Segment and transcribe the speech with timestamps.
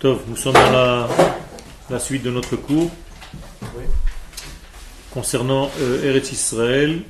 [0.00, 1.08] Tov, nous sommes dans la,
[1.90, 2.88] la suite de notre cours
[5.10, 7.02] concernant euh, Eretz Israël.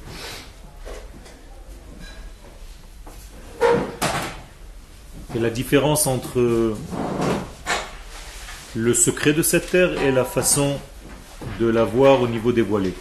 [5.35, 6.75] Et la différence entre
[8.75, 10.79] le secret de cette terre et la façon
[11.61, 12.95] de la voir au niveau dévoilé.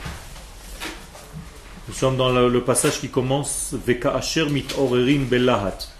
[1.88, 5.97] Nous sommes dans le, le passage qui commence Veka Asher mit orerin belahat.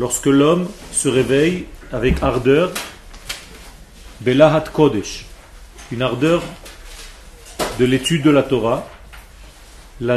[0.00, 2.72] Lorsque l'homme se réveille avec ardeur,
[4.22, 5.26] belahat kodesh,
[5.92, 6.42] une ardeur
[7.78, 8.88] de l'étude de la Torah,
[10.00, 10.16] la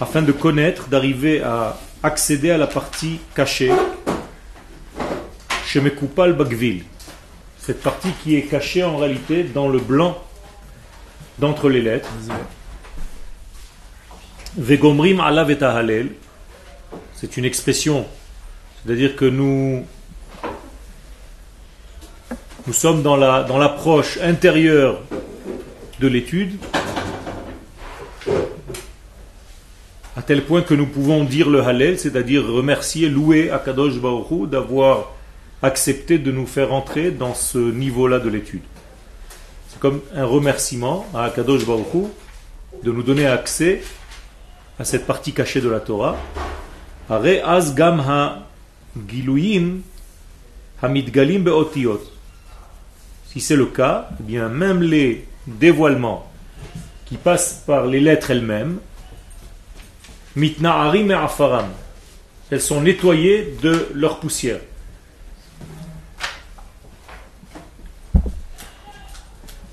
[0.00, 3.70] afin de connaître, d'arriver à accéder à la partie cachée,
[5.66, 6.82] chez Bagvil,
[7.60, 10.20] cette partie qui est cachée en réalité dans le blanc
[11.38, 12.10] d'entre les lettres.
[14.56, 15.58] Vegomrim alav et
[17.14, 18.06] c'est une expression,
[18.84, 19.84] c'est-à-dire que nous
[22.66, 25.02] nous sommes dans la dans l'approche intérieure
[26.00, 26.58] de l'étude,
[30.16, 33.96] à tel point que nous pouvons dire le Hallel, c'est-à-dire remercier, louer Akadosh
[34.30, 35.12] Hu d'avoir
[35.62, 38.62] accepté de nous faire entrer dans ce niveau-là de l'étude.
[39.68, 42.04] C'est comme un remerciement à Akadosh Hu
[42.82, 43.82] de nous donner accès
[44.78, 46.16] à cette partie cachée de la Torah.
[53.32, 56.30] Si c'est le cas, eh bien même les dévoilements
[57.06, 58.78] qui passent par les lettres elles-mêmes,
[60.34, 61.68] mitna'arim et afaram,
[62.50, 64.60] elles sont nettoyées de leur poussière.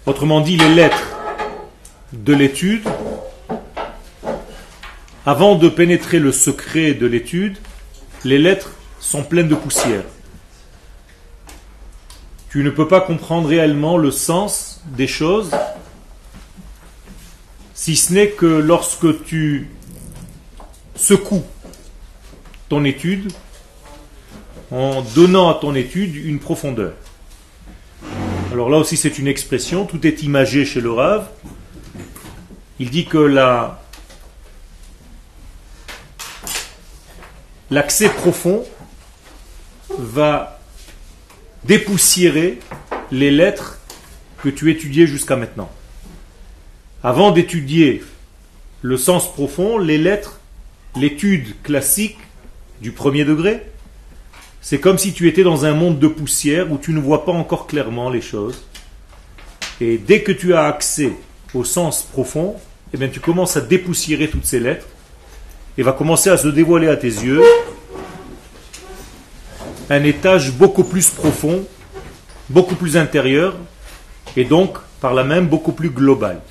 [0.06, 1.08] Autrement dit, les lettres
[2.12, 2.84] de l'étude,
[5.26, 7.58] avant de pénétrer le secret de l'étude,
[8.26, 10.04] les lettres sont pleines de poussière.
[12.50, 15.52] Tu ne peux pas comprendre réellement le sens des choses
[17.74, 19.70] si ce n'est que lorsque tu
[20.96, 21.44] secoues
[22.70, 23.32] ton étude
[24.72, 26.94] en donnant à ton étude une profondeur.
[28.52, 31.28] Alors là aussi c'est une expression, tout est imagé chez le Rav.
[32.80, 33.83] Il dit que la
[37.74, 38.64] l'accès profond
[39.98, 40.60] va
[41.64, 42.60] dépoussiérer
[43.12, 43.80] les lettres
[44.44, 45.72] que tu étudiais jusqu'à maintenant.
[47.02, 48.04] Avant d'étudier
[48.84, 50.40] le sens profond, les lettres,
[50.96, 52.18] l'étude classique
[52.80, 53.64] du premier degré,
[54.62, 57.32] c'est comme si tu étais dans un monde de poussière où tu ne vois pas
[57.32, 58.66] encore clairement les choses.
[59.82, 61.14] Et dès que tu as accès
[61.56, 62.56] au sens profond,
[62.94, 64.86] eh bien, tu commences à dépoussiérer toutes ces lettres
[65.78, 67.42] et va commencer à se dévoiler à tes yeux
[69.90, 71.66] un étage beaucoup plus profond,
[72.50, 73.56] beaucoup plus intérieur
[74.36, 76.42] et donc par là même beaucoup plus global.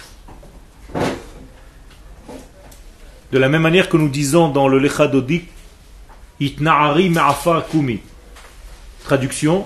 [3.33, 5.49] De la même manière que nous disons dans le Lechadodik,
[6.39, 8.01] Itna'ari ma'afar kumi.
[9.05, 9.65] Traduction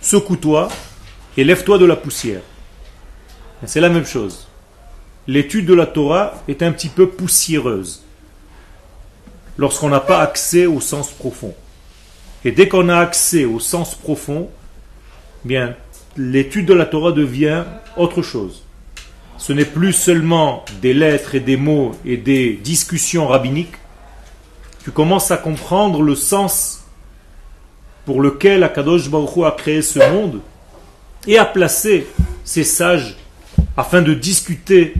[0.00, 0.68] Secoue-toi
[1.36, 2.40] et lève-toi de la poussière.
[3.66, 4.48] C'est la même chose.
[5.26, 8.02] L'étude de la Torah est un petit peu poussiéreuse
[9.58, 11.54] lorsqu'on n'a pas accès au sens profond.
[12.48, 14.48] Et dès qu'on a accès au sens profond,
[16.16, 17.64] l'étude de la Torah devient
[17.94, 18.62] autre chose.
[19.36, 23.74] Ce n'est plus seulement des lettres et des mots et des discussions rabbiniques.
[24.82, 26.86] Tu commences à comprendre le sens
[28.06, 30.40] pour lequel Akadosh Baruch a créé ce monde
[31.26, 32.06] et a placé
[32.44, 33.14] ces sages
[33.76, 34.94] afin de discuter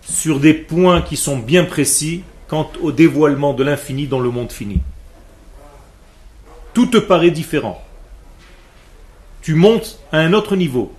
[0.00, 4.50] sur des points qui sont bien précis quant au dévoilement de l'infini dans le monde
[4.50, 4.80] fini.
[6.78, 7.84] Tout te paraît différent.
[9.42, 10.92] Tu montes à un autre niveau.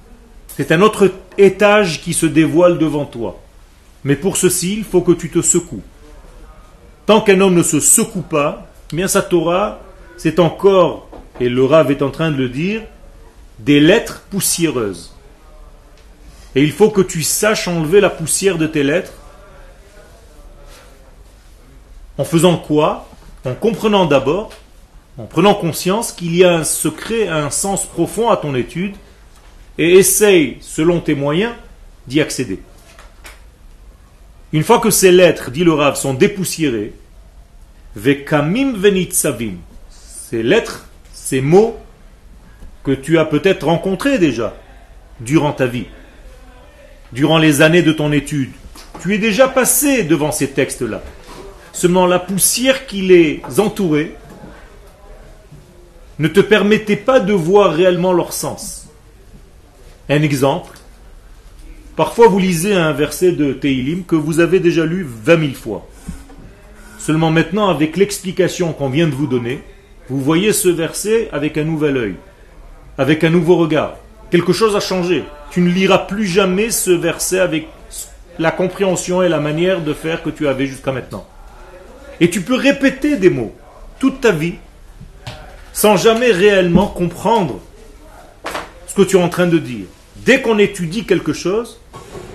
[0.49, 3.39] C'est un autre étage qui se dévoile devant toi.
[4.03, 5.81] Mais pour ceci, il faut que tu te secoues.
[7.05, 9.79] Tant qu'un homme ne se secoue pas, eh bien sa Torah,
[10.17, 11.07] c'est encore,
[11.39, 12.81] et le Rav est en train de le dire,
[13.59, 15.15] des lettres poussiéreuses.
[16.55, 19.13] Et il faut que tu saches enlever la poussière de tes lettres.
[22.17, 23.07] En faisant quoi?
[23.45, 24.51] En comprenant d'abord,
[25.19, 28.95] en prenant conscience qu'il y a un secret, un sens profond à ton étude,
[29.77, 31.53] et essaye, selon tes moyens,
[32.07, 32.61] d'y accéder.
[34.53, 36.93] Une fois que ces lettres, dit le Rav, sont dépoussiérées,
[37.97, 39.57] vekamim venitzavim,
[39.89, 41.77] ces lettres, ces mots
[42.85, 44.55] que tu as peut-être rencontrés déjà
[45.19, 45.87] durant ta vie,
[47.11, 48.51] durant les années de ton étude,
[49.01, 51.03] tu es déjà passé devant ces textes-là.
[51.73, 54.13] Seulement la poussière qui les entourait
[56.19, 58.87] ne te permettait pas de voir réellement leur sens.
[60.09, 60.77] Un exemple,
[61.95, 65.87] parfois vous lisez un verset de Teilim que vous avez déjà lu vingt mille fois.
[66.97, 69.63] Seulement maintenant, avec l'explication qu'on vient de vous donner,
[70.09, 72.15] vous voyez ce verset avec un nouvel œil,
[72.97, 73.95] avec un nouveau regard.
[74.29, 75.23] Quelque chose a changé.
[75.51, 77.67] Tu ne liras plus jamais ce verset avec
[78.37, 81.25] la compréhension et la manière de faire que tu avais jusqu'à maintenant.
[82.19, 83.53] Et tu peux répéter des mots
[83.99, 84.55] toute ta vie
[85.79, 87.61] sans jamais réellement comprendre
[88.85, 89.85] ce que tu es en train de dire.
[90.17, 91.79] Dès qu'on étudie quelque chose,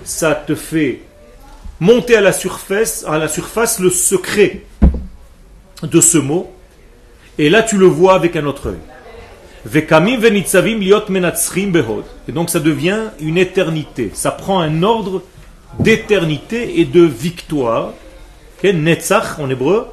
[0.03, 1.03] ça te fait
[1.79, 4.63] monter à la surface, à la surface le secret
[5.83, 6.51] de ce mot,
[7.37, 8.79] et là tu le vois avec un autre œil.
[12.29, 14.11] Et donc ça devient une éternité.
[14.15, 15.23] Ça prend un ordre
[15.81, 17.93] d'éternité et de victoire.
[18.63, 19.87] Netzach en hébreu.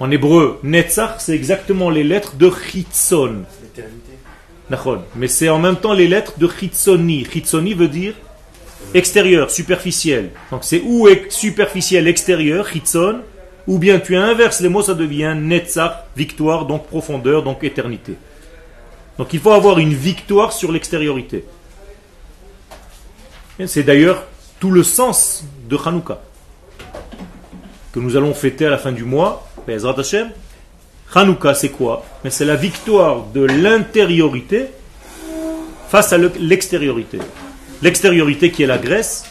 [0.00, 3.44] En hébreu, Netzach, c'est exactement les lettres de Chitzon.
[5.14, 7.26] Mais c'est en même temps les lettres de Chitzoni.
[7.26, 8.14] Chitzoni veut dire
[8.94, 10.30] extérieur, superficiel.
[10.50, 13.20] Donc c'est ou superficiel, extérieur, Chitzon,
[13.66, 18.14] ou bien tu inverses les mots, ça devient Netzach, victoire, donc profondeur, donc éternité.
[19.18, 21.44] Donc il faut avoir une victoire sur l'extériorité.
[23.66, 24.24] C'est d'ailleurs
[24.58, 26.22] tout le sens de Hanouka,
[27.92, 29.46] que nous allons fêter à la fin du mois.
[31.14, 32.04] Hanouka, c'est quoi?
[32.28, 34.66] C'est la victoire de l'intériorité
[35.88, 37.18] face à l'extériorité.
[37.82, 39.24] L'extériorité qui est la graisse,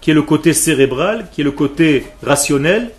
[0.00, 2.90] qui est le côté cérébral, qui est le côté rationnel,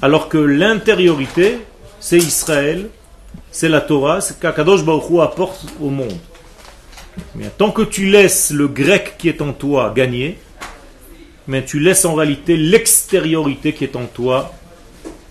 [0.00, 1.58] alors que l'intériorité,
[1.98, 2.88] c'est Israël,
[3.50, 6.16] c'est la Torah, c'est qu'Akadosh Baruch apporte au monde.
[7.34, 10.38] Mais tant que tu laisses le grec qui est en toi gagner,
[11.48, 14.52] mais tu laisses en réalité l'extériorité qui est en toi,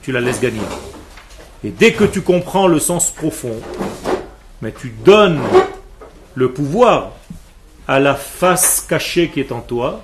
[0.01, 0.61] tu la laisses gagner.
[1.63, 3.59] Et dès que tu comprends le sens profond,
[4.61, 5.39] mais tu donnes
[6.35, 7.11] le pouvoir
[7.87, 10.03] à la face cachée qui est en toi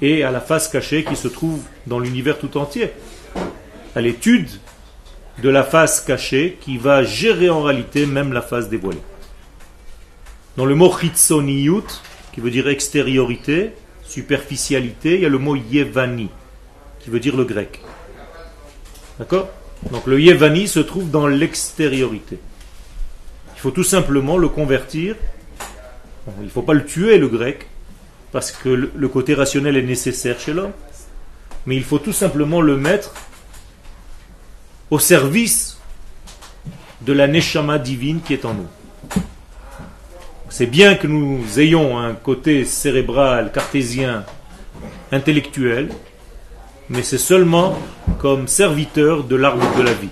[0.00, 2.90] et à la face cachée qui se trouve dans l'univers tout entier.
[3.94, 4.48] À l'étude
[5.42, 9.02] de la face cachée qui va gérer en réalité même la face dévoilée.
[10.56, 12.02] Dans le mot chitzoniyut,
[12.32, 13.72] qui veut dire extériorité,
[14.04, 16.30] superficialité, il y a le mot yevani,
[17.00, 17.80] qui veut dire le grec.
[19.18, 19.48] D'accord
[19.90, 22.38] Donc le yevani se trouve dans l'extériorité.
[23.56, 25.16] Il faut tout simplement le convertir.
[26.38, 27.68] il ne faut pas le tuer, le grec,
[28.32, 30.72] parce que le côté rationnel est nécessaire chez l'homme.
[31.66, 33.14] Mais il faut tout simplement le mettre
[34.90, 35.78] au service
[37.00, 38.68] de la neshama divine qui est en nous.
[40.48, 44.24] C'est bien que nous ayons un côté cérébral, cartésien,
[45.10, 45.88] intellectuel,
[46.88, 47.78] mais c'est seulement
[48.18, 50.10] comme serviteur de l'arbre de la vie,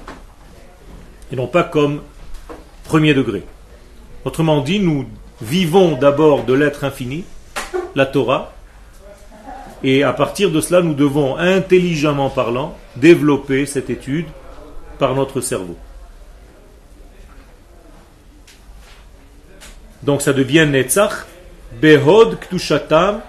[1.33, 2.03] et non pas comme
[2.85, 3.45] premier degré.
[4.25, 5.07] Autrement dit, nous
[5.41, 7.25] vivons d'abord de l'être infini,
[7.95, 8.53] la Torah,
[9.83, 14.27] et à partir de cela, nous devons, intelligemment parlant, développer cette étude
[14.99, 15.77] par notre cerveau.
[20.03, 21.27] Donc ça devient Netzach,
[21.81, 23.21] Behod Ktushatam,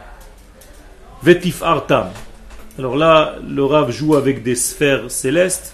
[1.24, 2.10] Vetif Artam.
[2.80, 5.74] Alors là, le Rav joue avec des sphères célestes.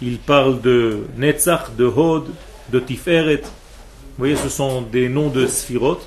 [0.00, 2.30] Il parle de Netzach, de Hod,
[2.70, 3.42] de Tiferet.
[3.42, 6.00] Vous voyez, ce sont des noms de Sphirot.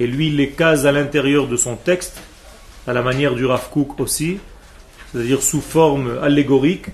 [0.00, 2.18] Et lui, il les case à l'intérieur de son texte,
[2.86, 4.38] à la manière du Rav Kook aussi,
[5.12, 6.86] c'est-à-dire sous forme allégorique,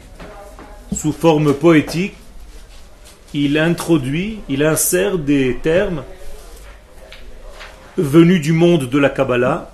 [0.92, 2.14] sous forme poétique,
[3.34, 6.02] il introduit, il insère des termes
[7.96, 9.69] venus du monde de la Kabbalah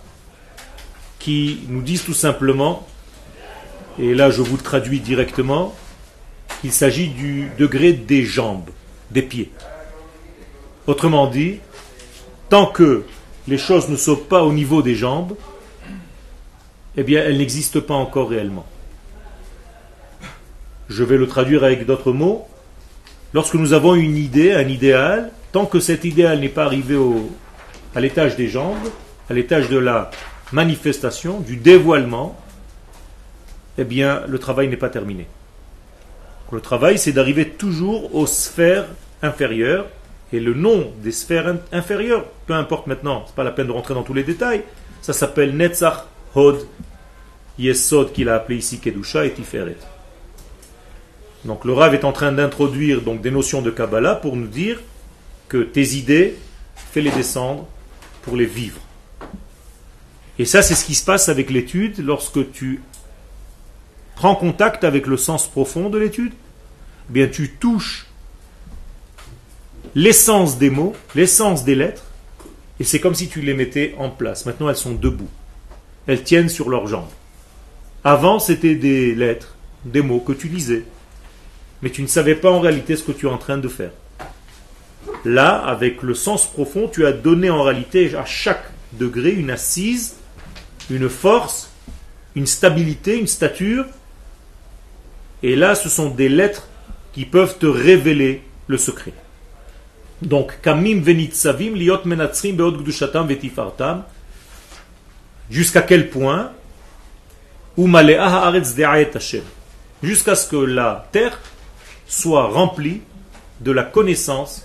[1.27, 2.87] qui nous disent tout simplement,
[3.99, 5.75] et là je vous traduis directement,
[6.61, 8.71] qu'il s'agit du degré des jambes,
[9.11, 9.51] des pieds.
[10.87, 11.59] Autrement dit,
[12.49, 13.03] tant que
[13.49, 15.35] les choses ne sont pas au niveau des jambes,
[16.97, 18.67] eh bien elles n'existent pas encore réellement.
[20.89, 22.47] Je vais le traduire avec d'autres mots.
[23.35, 27.33] Lorsque nous avons une idée, un idéal, tant que cet idéal n'est pas arrivé au,
[27.97, 28.89] à l'étage des jambes,
[29.29, 30.13] à l'étage de la
[30.53, 32.37] manifestation, du dévoilement,
[33.79, 35.27] eh bien, le travail n'est pas terminé.
[36.53, 38.87] Le travail, c'est d'arriver toujours aux sphères
[39.23, 39.87] inférieures,
[40.33, 43.95] et le nom des sphères inférieures, peu importe maintenant, c'est pas la peine de rentrer
[43.95, 44.63] dans tous les détails,
[45.03, 46.67] ça s'appelle Netzach Hod
[47.59, 49.77] Yesod, qu'il a appelé ici Kedusha et Tiferet.
[51.45, 54.81] Donc le Rav est en train d'introduire donc des notions de Kabbalah pour nous dire
[55.49, 56.37] que tes idées,
[56.93, 57.67] fais-les descendre
[58.23, 58.81] pour les vivre.
[60.39, 62.81] Et ça, c'est ce qui se passe avec l'étude lorsque tu
[64.17, 66.33] prends contact avec le sens profond de l'étude,
[67.09, 68.07] eh bien tu touches
[69.95, 72.05] l'essence des mots, l'essence des lettres,
[72.79, 74.45] et c'est comme si tu les mettais en place.
[74.45, 75.31] Maintenant, elles sont debout.
[76.07, 77.09] Elles tiennent sur leurs jambes.
[78.05, 80.85] Avant, c'était des lettres, des mots que tu lisais.
[81.83, 83.93] Mais tu ne savais pas en réalité ce que tu es en train de faire.
[85.25, 90.17] Là, avec le sens profond, tu as donné en réalité à chaque degré une assise,
[90.91, 91.71] une force,
[92.35, 93.87] une stabilité, une stature.
[95.43, 96.69] Et là, ce sont des lettres
[97.13, 99.13] qui peuvent te révéler le secret.
[100.23, 101.03] Donc, kamim
[101.33, 104.05] savim liot menatzrim beot gdushatam vetifartam.
[105.51, 106.53] Jusqu'à quel point?
[110.03, 111.39] Jusqu'à ce que la terre
[112.07, 113.03] soit remplie
[113.61, 114.65] de la connaissance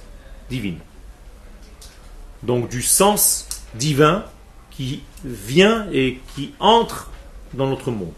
[0.49, 0.79] divine.
[2.43, 4.23] Donc du sens divin
[4.71, 7.11] qui vient et qui entre
[7.53, 8.13] dans notre monde.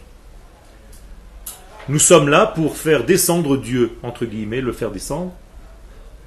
[1.89, 5.33] Nous sommes là pour faire descendre Dieu, entre guillemets, le faire descendre,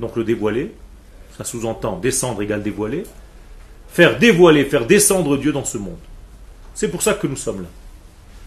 [0.00, 0.74] donc le dévoiler,
[1.36, 3.04] ça sous-entend descendre égale dévoiler,
[3.88, 5.98] faire dévoiler, faire descendre Dieu dans ce monde.
[6.74, 7.68] C'est pour ça que nous sommes là.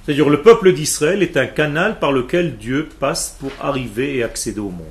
[0.06, 4.60] C'est-à-dire le peuple d'Israël est un canal par lequel Dieu passe pour arriver et accéder
[4.60, 4.86] au monde.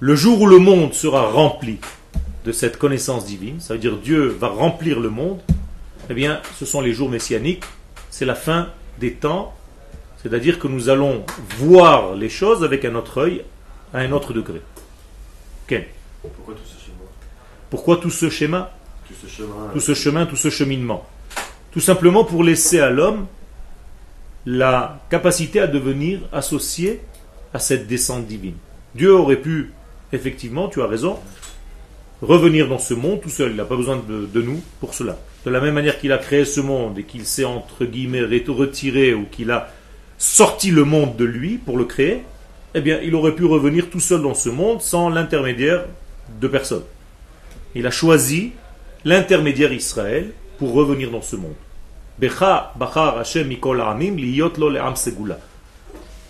[0.00, 1.78] Le jour où le monde sera rempli
[2.48, 5.38] de cette connaissance divine, ça veut dire Dieu va remplir le monde,
[6.08, 7.62] eh bien, ce sont les jours messianiques,
[8.08, 9.54] c'est la fin des temps,
[10.22, 11.26] c'est-à-dire que nous allons
[11.58, 13.44] voir les choses avec un autre œil,
[13.92, 14.62] à un autre degré.
[16.22, 17.04] Pourquoi tout ce schéma?
[17.68, 18.72] Pourquoi tout ce schéma?
[19.06, 21.06] Tout ce chemin, tout ce chemin, tout ce cheminement
[21.70, 23.26] Tout simplement pour laisser à l'homme
[24.46, 27.02] la capacité à devenir associé
[27.52, 28.56] à cette descente divine.
[28.94, 29.72] Dieu aurait pu,
[30.14, 31.18] effectivement, tu as raison,
[32.22, 33.50] revenir dans ce monde tout seul.
[33.50, 35.18] Il n'a pas besoin de, nous pour cela.
[35.44, 39.14] De la même manière qu'il a créé ce monde et qu'il s'est, entre guillemets, retiré
[39.14, 39.68] ou qu'il a
[40.18, 42.22] sorti le monde de lui pour le créer,
[42.74, 45.84] eh bien, il aurait pu revenir tout seul dans ce monde sans l'intermédiaire
[46.40, 46.82] de personne.
[47.74, 48.52] Il a choisi
[49.04, 51.54] l'intermédiaire Israël pour revenir dans ce monde.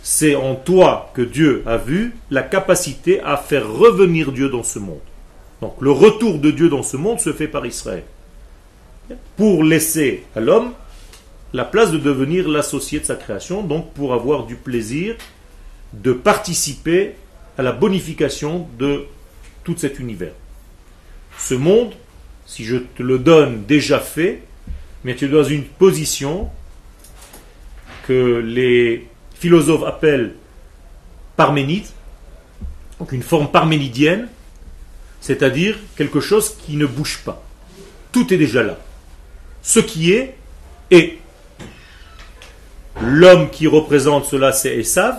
[0.03, 4.79] C'est en toi que Dieu a vu la capacité à faire revenir Dieu dans ce
[4.79, 5.01] monde.
[5.61, 8.05] Donc le retour de Dieu dans ce monde se fait par Israël.
[9.37, 10.73] Pour laisser à l'homme
[11.53, 15.17] la place de devenir l'associé de sa création, donc pour avoir du plaisir
[15.95, 17.15] de participer
[17.57, 19.07] à la bonification de
[19.65, 20.33] tout cet univers.
[21.39, 21.93] Ce monde,
[22.47, 24.43] si je te le donne déjà fait,
[25.05, 26.51] mais tu es dans une position
[28.07, 30.35] que les philosophes appellent
[31.37, 31.87] parménide,
[32.99, 34.29] donc une forme parménidienne,
[35.29, 37.45] c'est-à-dire quelque chose qui ne bouge pas.
[38.13, 38.79] Tout est déjà là.
[39.61, 40.39] Ce qui est,
[40.91, 41.19] est.
[43.03, 45.19] L'homme qui représente cela, c'est Esav,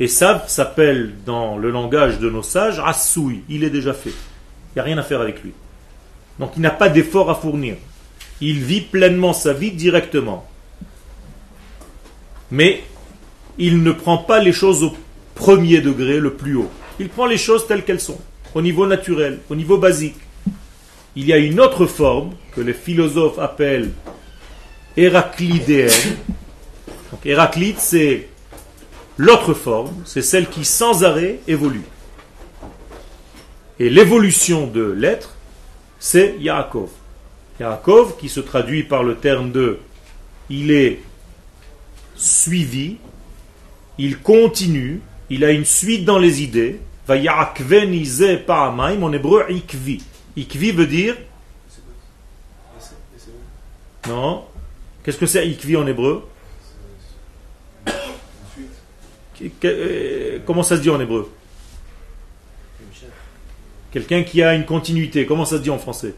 [0.00, 4.10] et Sav s'appelle dans le langage de nos sages Assoui, il est déjà fait.
[4.10, 5.52] Il n'y a rien à faire avec lui.
[6.40, 7.76] Donc il n'a pas d'effort à fournir.
[8.40, 10.44] Il vit pleinement sa vie directement.
[12.50, 12.82] Mais
[13.58, 14.92] il ne prend pas les choses au
[15.36, 16.70] premier degré, le plus haut.
[16.98, 18.18] Il prend les choses telles qu'elles sont,
[18.54, 20.16] au niveau naturel, au niveau basique.
[21.16, 23.90] Il y a une autre forme que les philosophes appellent
[24.96, 26.16] héraclidéenne.
[27.10, 28.28] Donc Héraclite, c'est
[29.16, 31.84] L'autre forme, c'est celle qui sans arrêt évolue.
[33.78, 35.36] Et l'évolution de l'être,
[36.00, 36.90] c'est Yaakov.
[37.60, 39.78] Yaakov qui se traduit par le terme de
[40.50, 41.00] il est
[42.16, 42.96] suivi,
[43.98, 46.80] il continue, il a une suite dans les idées.
[47.06, 47.16] Va
[48.46, 50.02] Paramaim, en hébreu ikvi.
[50.36, 51.16] Ikvi veut dire
[54.08, 54.44] Non.
[55.02, 56.26] Qu'est-ce que c'est ikvi en hébreu?
[59.64, 61.30] Euh, comment ça se dit en hébreu?
[63.90, 65.26] Quelqu'un qui a une continuité.
[65.26, 66.14] Comment ça se dit en français?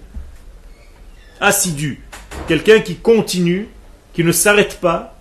[1.41, 2.03] Assidu.
[2.49, 3.69] Quelqu'un qui continue,
[4.15, 5.19] qui ne s'arrête pas.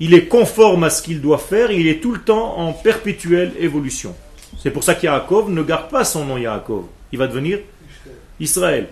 [0.00, 1.70] Il est conforme à ce qu'il doit faire.
[1.70, 4.14] Il est tout le temps en perpétuelle évolution.
[4.62, 6.84] C'est pour ça qu'Yaakov ne garde pas son nom Yaakov.
[7.10, 7.58] Il va devenir
[8.38, 8.86] Israël.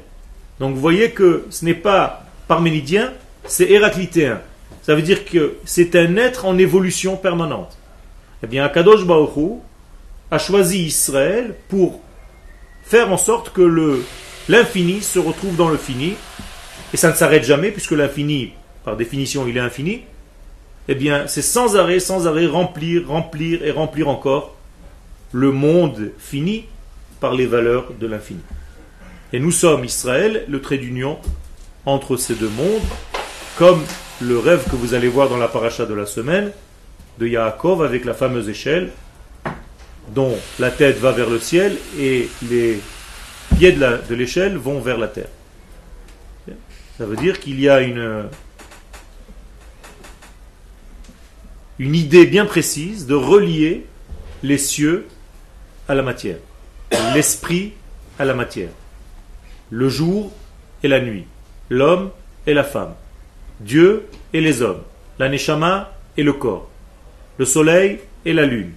[0.58, 3.12] Donc vous voyez que ce n'est pas parménidien,
[3.46, 4.40] c'est héraclitéen.
[4.82, 7.78] Ça veut dire que c'est un être en évolution permanente.
[8.42, 9.60] Eh bien, Akadosh Baruch
[10.30, 12.00] a choisi Israël pour
[12.82, 14.02] faire en sorte que
[14.48, 16.14] l'infini se retrouve dans le fini,
[16.92, 18.52] et ça ne s'arrête jamais, puisque l'infini,
[18.84, 20.02] par définition, il est infini,
[20.88, 24.56] eh bien, c'est sans arrêt, sans arrêt, remplir, remplir et remplir encore
[25.32, 26.66] le monde fini
[27.20, 28.40] par les valeurs de l'infini.
[29.32, 31.18] Et nous sommes Israël, le trait d'union
[31.86, 32.82] entre ces deux mondes,
[33.56, 33.82] comme
[34.20, 36.52] le rêve que vous allez voir dans la paracha de la semaine
[37.18, 38.90] de Yaakov avec la fameuse échelle
[40.14, 42.80] dont la tête va vers le ciel et les
[43.56, 45.28] pieds de l'échelle vont vers la terre.
[46.98, 48.24] Ça veut dire qu'il y a une,
[51.78, 53.86] une idée bien précise de relier
[54.42, 55.06] les cieux
[55.90, 56.36] à la matière,
[57.14, 57.72] l'esprit
[58.16, 58.68] à la matière,
[59.70, 60.30] le jour
[60.84, 61.24] et la nuit,
[61.68, 62.12] l'homme
[62.46, 62.94] et la femme,
[63.58, 64.82] Dieu et les hommes,
[65.18, 66.70] la neshama et le corps,
[67.38, 68.70] le soleil et la lune.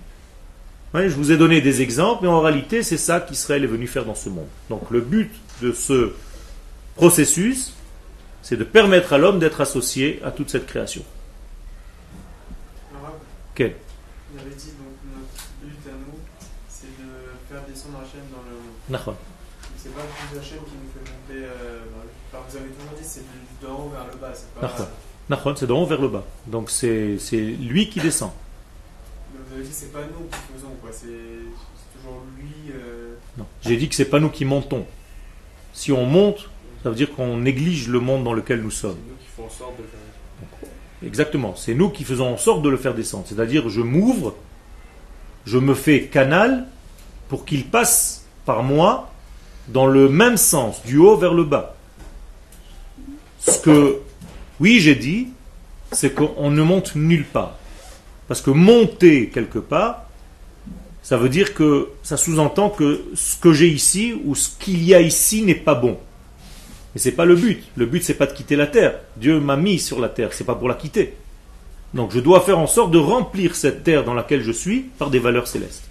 [0.95, 4.05] je vous ai donné des exemples, mais en réalité, c'est ça qu'Israël est venu faire
[4.05, 4.49] dans ce monde.
[4.71, 6.13] Donc le but de ce
[6.95, 7.75] processus,
[8.41, 11.03] c'est de permettre à l'homme d'être associé à toute cette création.
[13.53, 13.75] Quel?
[14.33, 14.71] Il avait dit
[18.99, 19.15] le monde.
[19.77, 21.45] C'est pas plus Hachem qui nous fait monter.
[21.45, 21.79] Euh,
[22.31, 23.23] vous avez toujours dit c'est
[23.61, 24.31] d'en haut vers le bas.
[24.33, 25.55] C'est pas.
[25.55, 26.23] C'est d'en haut vers le bas.
[26.47, 28.31] Donc c'est lui qui descend.
[29.33, 30.89] vous avez dit c'est pas nous qui faisons quoi.
[30.91, 31.07] C'est
[31.97, 32.71] toujours lui.
[32.73, 33.15] Euh...
[33.37, 33.45] Non.
[33.61, 34.85] J'ai dit que c'est pas nous qui montons.
[35.73, 36.49] Si on monte,
[36.83, 38.97] ça veut dire qu'on néglige le monde dans lequel nous sommes.
[38.97, 39.99] C'est nous qui faisons en sorte de faire
[41.05, 41.55] Exactement.
[41.55, 43.25] C'est nous qui faisons en sorte de le faire descendre.
[43.27, 44.35] C'est-à-dire, je m'ouvre,
[45.45, 46.67] je me fais canal
[47.27, 49.09] pour qu'il passe par moi
[49.67, 51.75] dans le même sens, du haut vers le bas.
[53.39, 53.99] Ce que,
[54.59, 55.29] oui, j'ai dit,
[55.91, 57.55] c'est qu'on ne monte nulle part.
[58.27, 60.05] Parce que monter quelque part,
[61.01, 64.93] ça veut dire que ça sous-entend que ce que j'ai ici ou ce qu'il y
[64.93, 65.97] a ici n'est pas bon.
[66.93, 67.63] Mais ce n'est pas le but.
[67.75, 68.99] Le but, c'est pas de quitter la terre.
[69.17, 71.15] Dieu m'a mis sur la terre, c'est pas pour la quitter.
[71.93, 75.09] Donc je dois faire en sorte de remplir cette terre dans laquelle je suis par
[75.09, 75.83] des valeurs célestes.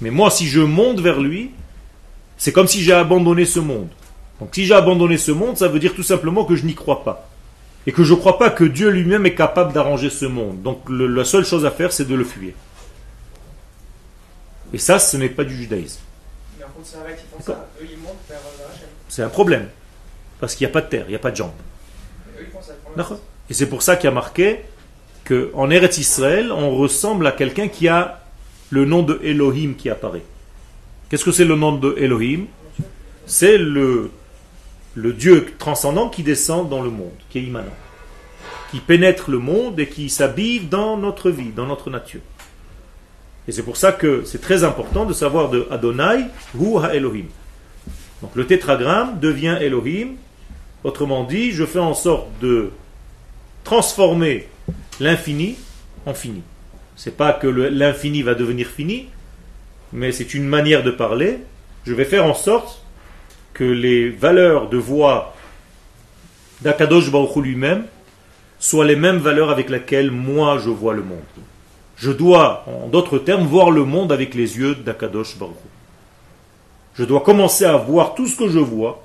[0.00, 1.50] Mais moi, si je monte vers lui,
[2.36, 3.88] c'est comme si j'ai abandonné ce monde.
[4.40, 7.04] Donc si j'ai abandonné ce monde, ça veut dire tout simplement que je n'y crois
[7.04, 7.28] pas.
[7.86, 10.62] Et que je ne crois pas que Dieu lui-même est capable d'arranger ce monde.
[10.62, 12.52] Donc la seule chose à faire, c'est de le fuir.
[14.72, 16.00] Et ça, ce n'est pas du judaïsme.
[19.08, 19.68] C'est un problème.
[20.38, 21.50] Parce qu'il n'y a pas de terre, il n'y a pas de jambes.
[23.50, 24.60] Et c'est pour ça qu'il y a marqué
[25.24, 28.17] qu'en Eretz Israël, on ressemble à quelqu'un qui a
[28.70, 30.24] le nom de Elohim qui apparaît.
[31.08, 32.46] Qu'est-ce que c'est le nom de Elohim?
[33.26, 34.10] C'est le,
[34.96, 37.76] Dieu transcendant qui descend dans le monde, qui est immanent,
[38.70, 42.20] qui pénètre le monde et qui s'habille dans notre vie, dans notre nature.
[43.46, 47.26] Et c'est pour ça que c'est très important de savoir de Adonai ou Elohim.
[48.20, 50.16] Donc le tétragramme devient Elohim
[50.84, 52.70] Autrement dit, je fais en sorte de
[53.64, 54.48] transformer
[55.00, 55.56] l'infini
[56.06, 56.42] en fini.
[56.98, 59.06] C'est pas que l'infini va devenir fini,
[59.92, 61.38] mais c'est une manière de parler.
[61.86, 62.82] Je vais faire en sorte
[63.54, 65.36] que les valeurs de voix
[66.62, 67.84] d'Akadosh Baruch lui-même
[68.58, 71.20] soient les mêmes valeurs avec lesquelles moi je vois le monde.
[71.96, 75.54] Je dois, en d'autres termes, voir le monde avec les yeux d'Akadosh Baruch
[76.96, 79.04] Je dois commencer à voir tout ce que je vois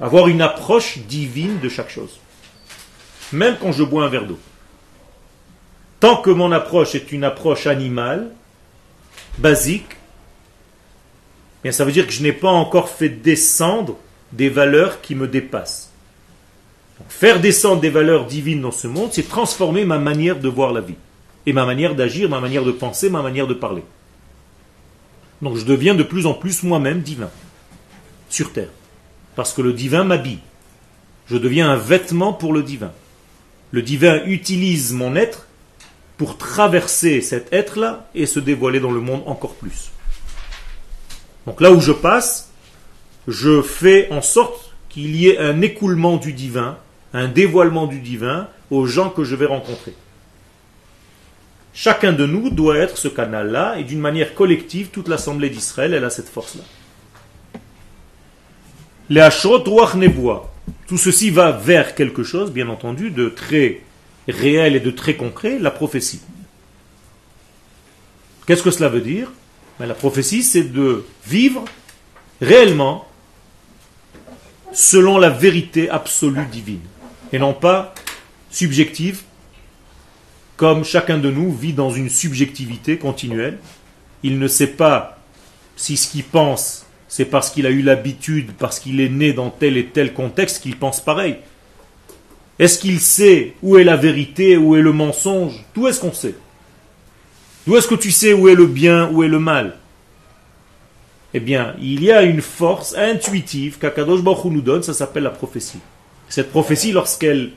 [0.00, 2.18] avoir une approche divine de chaque chose.
[3.30, 4.38] Même quand je bois un verre d'eau.
[6.00, 8.30] Tant que mon approche est une approche animale,
[9.38, 9.96] basique,
[11.62, 13.96] bien ça veut dire que je n'ai pas encore fait descendre
[14.32, 15.90] des valeurs qui me dépassent.
[17.08, 20.80] faire descendre des valeurs divines dans ce monde, c'est transformer ma manière de voir la
[20.80, 20.96] vie.
[21.46, 23.82] Et ma manière d'agir, ma manière de penser, ma manière de parler.
[25.40, 27.30] Donc je deviens de plus en plus moi-même divin.
[28.28, 28.68] Sur Terre
[29.38, 30.40] parce que le divin m'habille.
[31.30, 32.90] Je deviens un vêtement pour le divin.
[33.70, 35.46] Le divin utilise mon être
[36.18, 39.90] pour traverser cet être-là et se dévoiler dans le monde encore plus.
[41.46, 42.50] Donc là où je passe,
[43.28, 46.76] je fais en sorte qu'il y ait un écoulement du divin,
[47.14, 49.94] un dévoilement du divin aux gens que je vais rencontrer.
[51.72, 56.04] Chacun de nous doit être ce canal-là, et d'une manière collective, toute l'Assemblée d'Israël, elle
[56.04, 56.64] a cette force-là.
[59.08, 59.28] Les
[59.94, 60.52] Nevoa.
[60.88, 63.82] Tout ceci va vers quelque chose, bien entendu, de très
[64.28, 66.20] réel et de très concret, la prophétie.
[68.46, 69.32] Qu'est-ce que cela veut dire?
[69.78, 71.64] Ben, La prophétie, c'est de vivre
[72.40, 73.06] réellement
[74.72, 76.80] selon la vérité absolue divine,
[77.32, 77.94] et non pas
[78.50, 79.22] subjective,
[80.56, 83.58] comme chacun de nous vit dans une subjectivité continuelle.
[84.22, 85.18] Il ne sait pas
[85.76, 89.50] si ce qu'il pense c'est parce qu'il a eu l'habitude, parce qu'il est né dans
[89.50, 91.38] tel et tel contexte qu'il pense pareil.
[92.58, 95.64] Est-ce qu'il sait où est la vérité, où est le mensonge?
[95.74, 96.34] D'où est-ce qu'on sait?
[97.66, 99.76] D'où est-ce que tu sais où est le bien, où est le mal?
[101.34, 105.30] Eh bien, il y a une force intuitive qu'Akadosh Baruch nous donne, ça s'appelle la
[105.30, 105.78] prophétie.
[106.28, 107.52] Cette prophétie, lorsqu'elle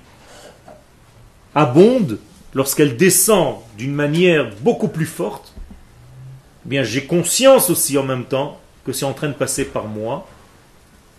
[1.56, 2.20] abonde,
[2.54, 5.54] lorsqu'elle descend d'une manière beaucoup plus forte,
[6.66, 9.88] eh bien j'ai conscience aussi en même temps que c'est en train de passer par
[9.88, 10.28] moi.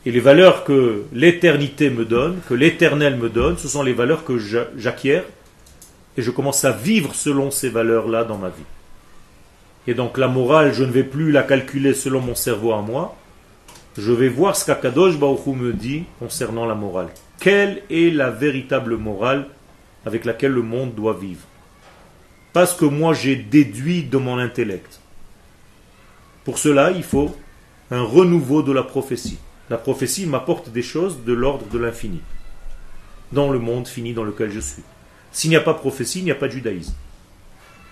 [0.04, 4.24] Et les valeurs que l'éternité me donne, que l'éternel me donne, ce sont les valeurs
[4.24, 4.36] que
[4.76, 5.22] j'acquiers.
[6.16, 8.64] Et je commence à vivre selon ces valeurs-là dans ma vie.
[9.86, 13.16] Et donc la morale, je ne vais plus la calculer selon mon cerveau à moi.
[13.96, 17.08] Je vais voir ce qu'Akadosh Baruch me dit concernant la morale.
[17.38, 19.46] Quelle est la véritable morale
[20.06, 21.42] avec laquelle le monde doit vivre?
[22.52, 25.00] Parce que moi j'ai déduit de mon intellect.
[26.44, 27.34] Pour cela, il faut
[27.90, 29.38] un renouveau de la prophétie.
[29.72, 32.20] La prophétie m'apporte des choses de l'ordre de l'infini,
[33.32, 34.82] dans le monde fini dans lequel je suis.
[35.32, 36.92] S'il n'y a pas de prophétie, il n'y a pas de judaïsme.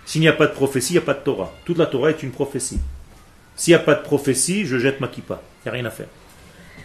[0.04, 1.54] S'il n'y a pas de prophétie, il n'y a pas de Torah.
[1.64, 2.80] Toute la Torah est une prophétie.
[3.56, 5.40] S'il n'y a pas de prophétie, je jette ma kippa.
[5.40, 6.08] Il n'y a rien à faire.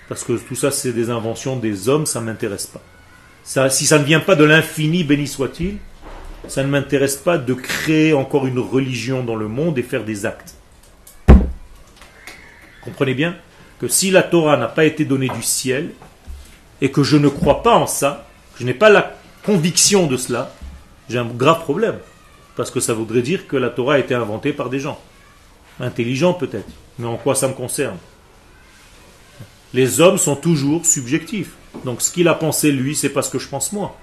[0.08, 3.69] Parce que tout ça, c'est des inventions des hommes, ça ne m'intéresse pas.
[3.69, 5.75] Si ça ne vient pas de l'infini, béni soit-il,
[6.47, 10.25] ça ne m'intéresse pas de créer encore une religion dans le monde et faire des
[10.25, 10.55] actes.
[12.81, 13.36] Comprenez bien?
[13.88, 15.91] Si la Torah n'a pas été donnée du ciel
[16.82, 18.28] et que je ne crois pas en ça,
[18.60, 20.52] je n'ai pas la conviction de cela,
[21.10, 21.98] j'ai un grave problème.
[22.56, 25.00] Parce que ça voudrait dire que la Torah a été inventée par des gens.
[25.80, 26.69] Intelligents peut-être.
[27.00, 27.98] Mais en quoi ça me concerne?
[29.74, 31.52] Les hommes sont toujours subjectifs.
[31.84, 33.98] Donc ce qu'il a pensé lui, c'est pas ce que je pense moi.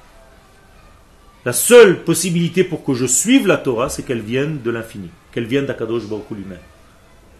[1.44, 5.46] La seule possibilité pour que je suive la Torah, c'est qu'elle vienne de l'infini, qu'elle
[5.46, 6.58] vienne d'Akadosh Baruch lui-même.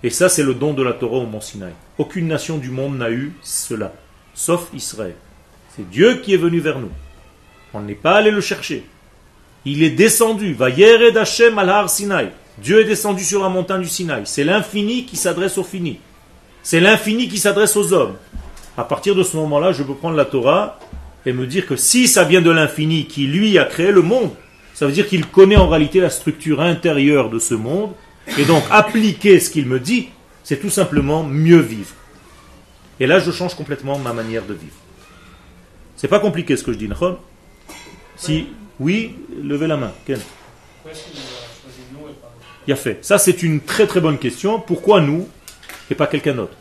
[0.02, 1.72] Et ça, c'est le don de la Torah au mont Sinaï.
[1.98, 3.92] Aucune nation du monde n'a eu cela,
[4.34, 5.14] sauf Israël.
[5.76, 6.90] C'est Dieu qui est venu vers nous.
[7.72, 8.84] On n'est pas allé le chercher.
[9.64, 10.54] Il est descendu.
[10.54, 12.30] Va Hashem al Sinaï.
[12.58, 14.22] Dieu est descendu sur la montagne du Sinaï.
[14.24, 15.98] C'est l'infini qui s'adresse au fini.
[16.62, 18.16] C'est l'infini qui s'adresse aux hommes.
[18.76, 20.78] À partir de ce moment-là, je peux prendre la Torah
[21.24, 24.30] et me dire que si ça vient de l'infini qui lui a créé le monde,
[24.74, 27.92] ça veut dire qu'il connaît en réalité la structure intérieure de ce monde.
[28.38, 30.08] Et donc appliquer ce qu'il me dit,
[30.44, 31.94] c'est tout simplement mieux vivre.
[33.00, 34.76] Et là, je change complètement ma manière de vivre.
[35.96, 37.18] C'est pas compliqué ce que je dis, Nahon
[38.16, 38.48] Si
[38.80, 39.92] oui, levez la main.
[40.06, 40.18] Ken.
[42.66, 42.98] Il a fait.
[43.04, 44.61] Ça, c'est une très très bonne question.
[44.61, 45.28] Pourquoi nous
[45.90, 46.54] et pas quelqu'un d'autre?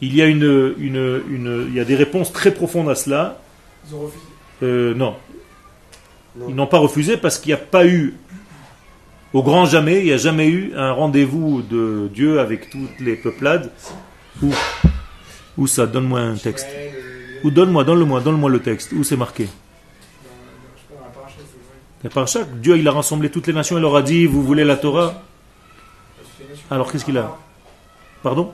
[0.00, 3.40] Il y a une, une, il y a des réponses très profondes à cela.
[3.88, 4.24] Ils ont refusé.
[4.62, 5.16] Euh, non.
[6.48, 8.14] Ils n'ont pas refusé parce qu'il n'y a pas eu,
[9.34, 13.16] au grand jamais, il n'y a jamais eu un rendez-vous de Dieu avec toutes les
[13.16, 13.70] peuplades.
[15.56, 16.68] Où, ça Donne-moi un texte.
[17.42, 18.92] Ou donne-moi, donne-le-moi, donne-moi le texte.
[18.92, 19.48] Où c'est marqué?
[22.04, 24.42] Et par chaque, Dieu il a rassemblé toutes les nations, il leur a dit, vous
[24.42, 25.22] voulez la Torah?
[26.70, 27.36] Alors qu'est-ce qu'il a?
[28.22, 28.52] Pardon?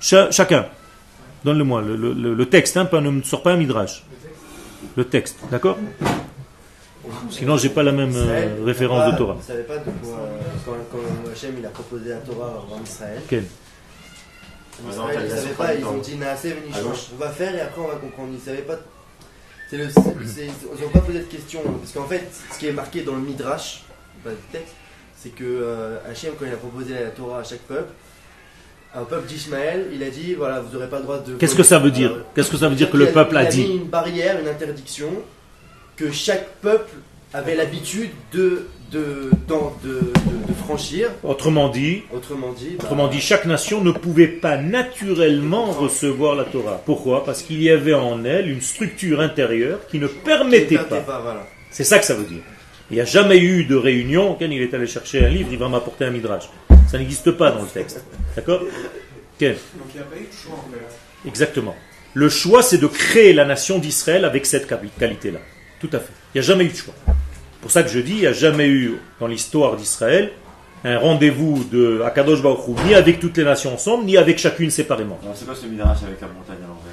[0.00, 0.66] Chacun.
[1.44, 4.02] Donne-le-moi, le, texte, hein, ne me sort pas un midrash.
[4.96, 5.78] Le texte, d'accord?
[7.30, 9.34] Sinon, j'ai pas la même euh, référence de Torah.
[9.34, 12.82] Vous savez pas de quoi, euh, quand, quand Hachem il a proposé la Torah en
[12.82, 13.44] Israël Quel
[14.82, 18.30] Ils ne savaient pas, ils ont dit on va faire et après on va comprendre.
[18.32, 18.78] Ils ne savaient pas
[19.70, 21.60] c'est le, ils n'ont pas posé de question.
[21.62, 23.84] Parce qu'en fait, ce qui est marqué dans le Midrash,
[24.22, 24.74] pas du texte,
[25.16, 27.90] c'est que euh, Hachem, quand il a proposé la Torah à chaque peuple,
[28.94, 31.34] un peuple d'Ismaël, il a dit voilà, vous n'aurez pas le droit de.
[31.36, 33.62] Qu'est-ce que ça veut dire Qu'est-ce que ça veut dire que le peuple a, dit
[33.62, 35.10] Il a mis une barrière, une interdiction,
[35.96, 36.94] que chaque peuple
[37.32, 39.30] avait l'habitude de de,
[39.82, 41.10] de, franchir.
[41.22, 46.44] Autrement dit, autrement dit, bah, autrement dit, chaque nation ne pouvait pas naturellement recevoir la
[46.44, 46.80] Torah.
[46.84, 47.24] Pourquoi?
[47.24, 51.04] Parce qu'il y avait en elle une structure intérieure qui ne permettait pas.
[51.70, 52.42] C'est ça que ça veut dire.
[52.90, 54.36] Il n'y a jamais eu de réunion.
[54.38, 56.44] Quand il est allé chercher un livre, il va m'apporter un midrash.
[56.88, 58.04] Ça n'existe pas dans le texte.
[58.36, 58.60] D'accord?
[58.60, 58.70] Donc
[59.40, 61.28] il n'y a pas eu de choix en fait.
[61.28, 61.74] Exactement.
[62.12, 65.40] Le choix, c'est de créer la nation d'Israël avec cette qualité-là.
[65.86, 66.12] Tout à fait.
[66.34, 66.94] Il n'y a jamais eu de choix
[67.64, 70.32] pour ça que je dis, il n'y a jamais eu dans l'histoire d'Israël
[70.84, 75.18] un rendez-vous de Akadosh Baruch ni avec toutes les nations ensemble, ni avec chacune séparément.
[75.34, 76.92] c'est pas ce midrash avec la montagne à l'envers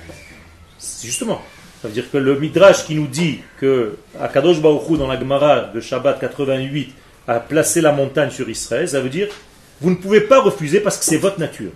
[1.04, 1.42] Justement.
[1.82, 5.60] Ça veut dire que le midrash qui nous dit que Akadosh Baruch dans la Gemara
[5.76, 6.96] de Shabbat 88
[7.28, 9.28] a placé la montagne sur Israël, ça veut dire
[9.82, 11.72] vous ne pouvez pas refuser parce que c'est votre nature.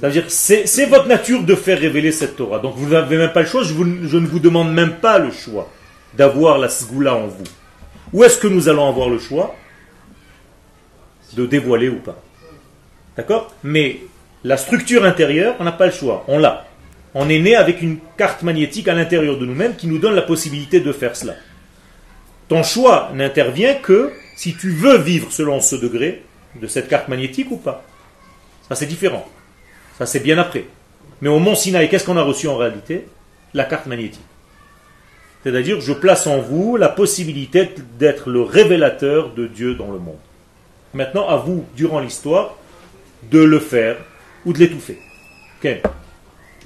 [0.00, 2.58] Ça veut dire c'est, votre nature de faire révéler cette Torah.
[2.58, 5.70] Donc vous n'avez même pas le choix, je, ne vous demande même pas le choix
[6.14, 7.44] d'avoir la sgoula en vous
[8.12, 9.54] Ou est-ce que nous allons avoir le choix
[11.34, 12.20] de dévoiler ou pas?
[13.16, 13.54] D'accord?
[13.62, 14.00] Mais
[14.44, 16.66] la structure intérieure, on n'a pas le choix, on l'a.
[17.14, 20.22] On est né avec une carte magnétique à l'intérieur de nous-mêmes qui nous donne la
[20.22, 21.34] possibilité de faire cela.
[22.48, 26.22] Ton choix n'intervient que si tu veux vivre selon ce degré
[26.60, 27.84] de cette carte magnétique ou pas.
[28.68, 29.26] Ça c'est différent.
[30.00, 30.64] Ça c'est bien après.
[31.20, 33.06] Mais au mont Sinaï, qu'est-ce qu'on a reçu en réalité?
[33.52, 34.24] La carte magnétique.
[35.44, 40.16] C'est-à-dire, je place en vous la possibilité d'être le révélateur de Dieu dans le monde.
[40.94, 42.56] Maintenant, à vous, durant l'histoire,
[43.30, 43.98] de le faire
[44.46, 44.98] ou de l'étouffer.
[45.58, 45.66] Ok.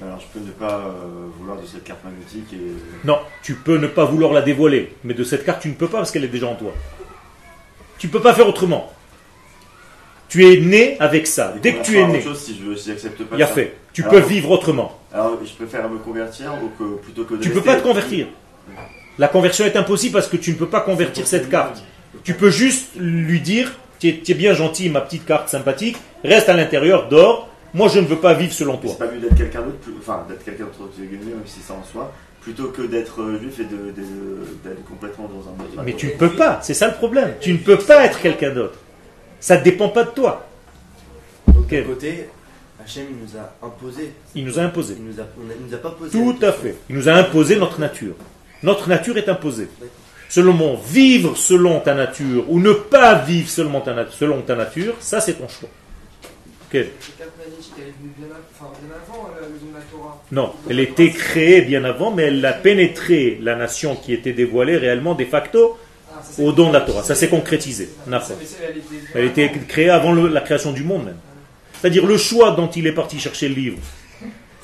[0.00, 3.04] Alors, je peux ne pas euh, vouloir de cette carte magnétique et...
[3.04, 5.88] Non, tu peux ne pas vouloir la dévoiler, mais de cette carte, tu ne peux
[5.88, 6.72] pas parce qu'elle est déjà en toi.
[7.98, 8.92] Tu ne peux pas faire autrement.
[10.34, 11.54] Tu es né avec ça.
[11.62, 12.92] Dès que tu es né, si je,
[13.34, 13.76] il y a fait.
[13.92, 14.98] Tu peux vivre autrement.
[15.12, 16.54] Alors, je préfère me convertir
[17.04, 18.26] plutôt que de Tu ne peux pas te convertir.
[19.16, 21.84] La conversion est impossible parce que tu ne peux pas convertir cette carte.
[22.24, 23.70] Tu peux juste lui dire
[24.00, 27.48] tu es, bien gentil, ma petite carte sympathique, reste à l'intérieur, dors.
[27.72, 28.90] Moi, je ne veux pas vivre selon toi.
[28.98, 32.12] C'est pas mieux d'être quelqu'un d'autre, enfin, d'être quelqu'un d'autre, même si c'est en soi,
[32.40, 35.84] plutôt que d'être euh, juif et d'être complètement dans un.
[35.84, 37.34] Mais tu ne peux pas, c'est ça le problème.
[37.40, 38.78] Tu ne peux pas être quelqu'un d'autre.
[39.44, 40.46] Ça ne dépend pas de toi.
[41.48, 42.30] Donc, d'un côté,
[42.82, 44.12] Hachem il nous a imposé.
[44.34, 44.96] Il nous a imposé.
[44.98, 46.12] Il nous a, nous a pas posé.
[46.12, 46.76] Tout à fait.
[46.88, 48.14] Il nous a imposé notre nature.
[48.62, 49.68] Notre nature est imposée.
[50.30, 55.20] Selon vivre selon ta nature ou ne pas vivre selon ta, selon ta nature, ça
[55.20, 55.68] c'est ton choix.
[60.32, 64.78] Non, elle était créée bien avant, mais elle a pénétré la nation qui était dévoilée
[64.78, 65.78] réellement de facto
[66.38, 67.02] au don de la Torah.
[67.02, 67.90] Ça s'est concrétisé.
[69.14, 71.16] Elle était créée avant la création du monde même.
[71.80, 73.78] C'est-à-dire le choix dont il est parti chercher le livre,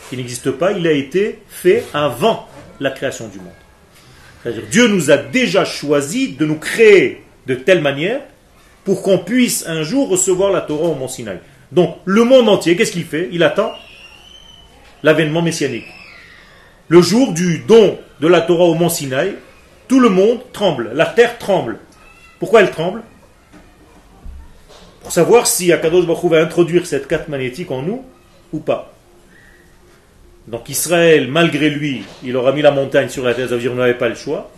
[0.08, 2.48] qui n'existe pas, il a été fait avant
[2.80, 3.48] la création du monde.
[4.42, 8.20] C'est-à-dire Dieu nous a déjà choisi de nous créer de telle manière
[8.84, 11.40] pour qu'on puisse un jour recevoir la Torah au Mont Sinaï.
[11.72, 13.28] Donc le monde entier, qu'est-ce qu'il fait?
[13.32, 13.70] Il attend
[15.02, 15.84] l'avènement messianique.
[16.88, 19.34] Le jour du don de la Torah au Mont Sinaï,
[19.90, 21.80] tout le monde tremble, la terre tremble.
[22.38, 23.02] Pourquoi elle tremble?
[25.02, 28.04] Pour savoir si Akadosh Baruch va introduire cette carte magnétique en nous
[28.52, 28.92] ou pas.
[30.46, 33.72] Donc Israël, malgré lui, il aura mis la montagne sur la tête, ça veut dire
[33.72, 34.52] vous n'avez pas le choix.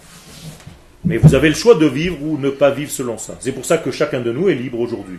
[1.06, 3.34] Mais vous avez le choix de vivre ou ne pas vivre selon ça.
[3.40, 5.18] C'est pour ça que chacun de nous est libre aujourd'hui.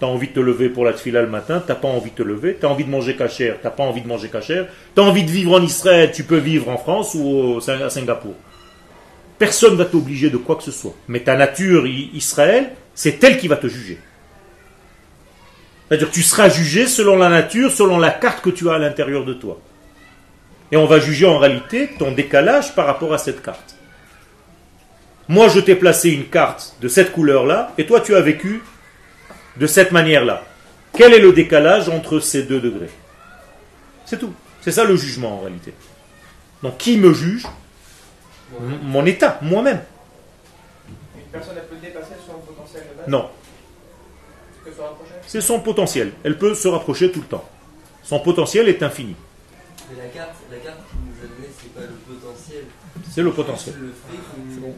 [0.00, 2.10] Tu as envie de te lever pour la tfila le matin, tu n'as pas envie
[2.10, 4.28] de te lever, tu as envie de manger cachère, tu n'as pas envie de manger
[4.28, 7.90] cachère, tu as envie de vivre en Israël, tu peux vivre en France ou à
[7.90, 8.34] Singapour.
[9.42, 10.94] Personne ne va t'obliger de quoi que ce soit.
[11.08, 13.98] Mais ta nature Israël, c'est elle qui va te juger.
[15.88, 18.78] C'est-à-dire que tu seras jugé selon la nature, selon la carte que tu as à
[18.78, 19.60] l'intérieur de toi.
[20.70, 23.74] Et on va juger en réalité ton décalage par rapport à cette carte.
[25.26, 28.62] Moi, je t'ai placé une carte de cette couleur-là, et toi, tu as vécu
[29.56, 30.44] de cette manière-là.
[30.92, 32.90] Quel est le décalage entre ces deux degrés?
[34.04, 34.34] C'est tout.
[34.60, 35.74] C'est ça le jugement en réalité.
[36.62, 37.44] Donc, qui me juge?
[38.60, 39.80] Mon état, moi-même.
[41.30, 43.28] personne ne peut dépasser son potentiel Non.
[45.26, 46.12] C'est son potentiel.
[46.24, 47.44] Elle peut se rapprocher tout le temps.
[48.02, 49.16] Son potentiel est infini.
[49.90, 52.64] Mais la carte, la carte qui nous a donné, c'est pas le potentiel.
[53.10, 53.74] C'est le potentiel.
[54.50, 54.74] C'est bon.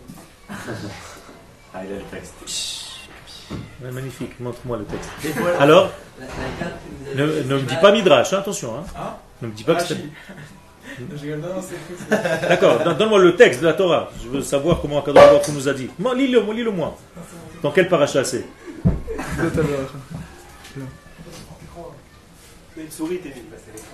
[1.75, 2.35] ah, il a le texte.
[3.81, 5.11] magnifique, montre-moi le texte.
[5.59, 5.91] Alors
[7.15, 8.77] ne, me dis pas Midrash, hein, attention.
[8.79, 8.85] Hein.
[8.97, 9.99] Ah ne me dis pas que c'est.
[12.49, 14.11] D'accord, donne-moi le texte de la Torah.
[14.23, 15.89] Je veux savoir comment Akadosh nous a dit.
[16.17, 16.97] Lis-le lis moi.
[17.63, 18.45] Dans quel paracha c'est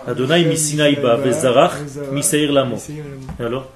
[0.06, 1.72] Adonai Misinaïba Bezarach
[2.12, 2.76] Misaïr Lamo.
[3.38, 3.68] Alors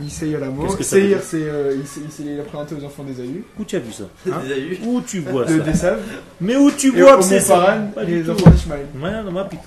[0.00, 0.76] Misaïr Lamo.
[0.80, 1.76] Seir, c'est euh,
[2.20, 3.44] il, a présenté aux enfants des d'Ésaü.
[3.58, 4.40] Où tu as vu ça hein
[4.84, 5.96] Où tu vois ça De
[6.40, 8.86] Mais où tu vois que c'est ça les enfants d'Ishmaël.
[8.94, 9.62] Non, ma pito.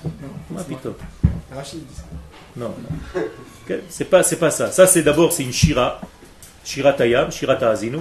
[0.50, 0.96] Ma pito.
[1.54, 1.82] Rachid.
[2.56, 3.22] Non, non.
[3.88, 4.70] C'est pas, c'est pas ça.
[4.70, 6.00] Ça, c'est d'abord, c'est une shira.
[6.64, 7.98] Shira Tayam, Shira Ta'azinu.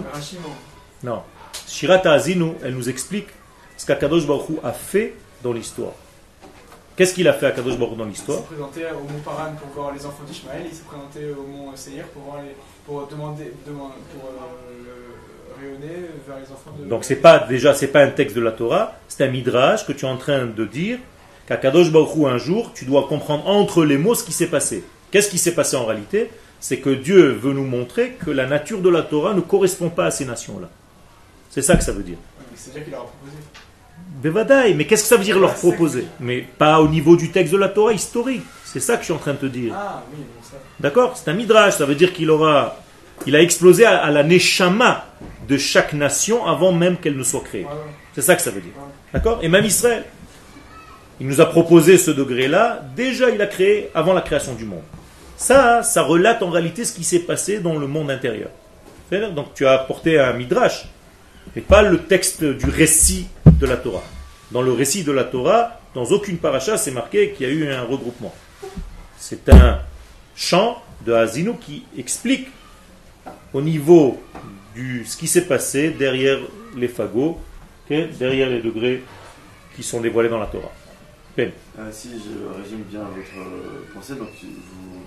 [1.03, 1.21] Non.
[1.67, 3.27] Shira Ta'azinu, elle nous explique
[3.77, 5.93] ce qu'Akadosh Baruch a fait dans l'histoire.
[6.97, 9.53] Qu'est-ce qu'il a fait à Kadosh Baruch dans l'histoire Il s'est présenté au mont Paran
[9.61, 12.55] pour voir les enfants d'Ishmaël, il s'est présenté au mont Seir pour, voir les,
[12.85, 16.89] pour demander, pour euh, rayonner vers les enfants de...
[16.89, 19.91] Donc c'est pas déjà c'est pas un texte de la Torah, c'est un midrash que
[19.91, 20.97] tu es en train de dire
[21.47, 24.83] qu'à Kadosh Baruch un jour tu dois comprendre entre les mots ce qui s'est passé.
[25.11, 26.29] Qu'est-ce qui s'est passé en réalité?
[26.59, 30.07] C'est que Dieu veut nous montrer que la nature de la Torah ne correspond pas
[30.07, 30.69] à ces nations-là.
[31.49, 32.17] C'est ça que ça veut dire.
[32.73, 33.37] Qu'il leur a proposé
[34.75, 36.05] mais qu'est-ce que ça veut dire leur proposer?
[36.19, 38.43] Mais pas au niveau du texte de la Torah historique.
[38.65, 39.73] C'est ça que je suis en train de te dire.
[39.75, 40.03] Ah,
[40.79, 41.15] D'accord?
[41.15, 41.75] C'est un midrash.
[41.77, 42.77] Ça veut dire qu'il aura,
[43.25, 45.05] il a explosé à, la neshama
[45.47, 47.67] de chaque nation avant même qu'elle ne soit créée.
[48.13, 48.73] C'est ça que ça veut dire.
[49.13, 49.39] D'accord?
[49.41, 50.03] Et même Israël,
[51.19, 52.83] il nous a proposé ce degré-là.
[52.95, 54.83] Déjà, il a créé avant la création du monde.
[55.35, 58.49] Ça, ça relate en réalité ce qui s'est passé dans le monde intérieur.
[59.11, 60.87] Donc, tu as apporté un midrash
[61.55, 64.03] mais pas le texte du récit de la Torah.
[64.51, 67.71] Dans le récit de la Torah, dans aucune paracha, c'est marqué qu'il y a eu
[67.71, 68.33] un regroupement.
[69.17, 69.79] C'est un
[70.35, 72.47] chant de Hazino qui explique
[73.53, 74.21] au niveau
[74.75, 76.37] du ce qui s'est passé derrière
[76.75, 77.39] les fagots,
[77.89, 79.03] derrière les degrés
[79.75, 80.71] qui sont dévoilés dans la Torah.
[81.39, 84.99] Euh, si je résume bien votre euh, pensée, donc vous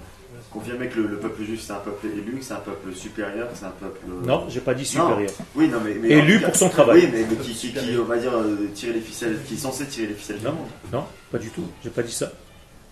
[0.51, 3.71] confirmez que le, peuple juif c'est un peuple élu, c'est un peuple supérieur, c'est un
[3.71, 4.01] peuple.
[4.09, 5.31] Euh, non, j'ai pas dit supérieur.
[5.57, 7.11] Oui, non, mais, élu pour son travail.
[7.13, 8.33] Oui, mais, qui, qui, on va dire
[8.75, 10.41] tirer les ficelles, qui est censé tirer les ficelles.
[10.45, 10.55] Non,
[10.93, 11.65] non, pas du tout.
[11.83, 12.31] J'ai pas dit ça.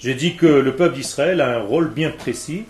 [0.01, 2.64] J'ai dit que le peuple d'Israël a un rôle bien précis.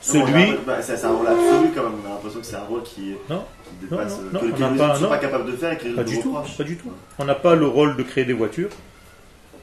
[0.00, 0.54] Celui.
[0.66, 1.92] Bah, c'est un rôle absolu quand même.
[2.04, 3.42] On a l'impression que c'est un rôle qui, non,
[3.80, 5.84] dépasse, non, non, que, on les pas, ne sont pas capables de faire et que
[5.88, 6.92] les pas du tout, Pas du tout.
[7.18, 8.68] On n'a pas le rôle de créer des voitures.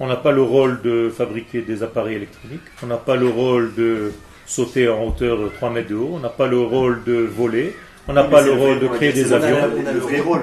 [0.04, 2.60] On n'a pas le rôle de fabriquer des appareils électroniques.
[2.82, 4.12] On n'a pas le rôle de
[4.48, 6.14] sauter en hauteur 3 mètres de haut.
[6.16, 7.76] On n'a pas le rôle de voler.
[8.08, 9.58] On n'a pas le rôle de créer des avions.
[9.58, 10.42] On a le vrai rôle,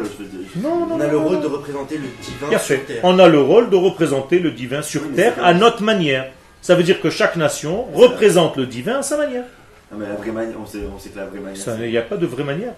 [0.65, 3.01] on a le rôle de représenter le divin sur Terre.
[3.03, 6.31] On a le rôle de représenter le divin sur Terre à notre manière.
[6.63, 9.45] Ça veut dire que chaque nation représente le divin à sa manière.
[9.91, 11.81] Non, mais la vraie manière, on sait, on sait que la vraie manière.
[11.81, 12.75] Il n'y a pas de vraie manière.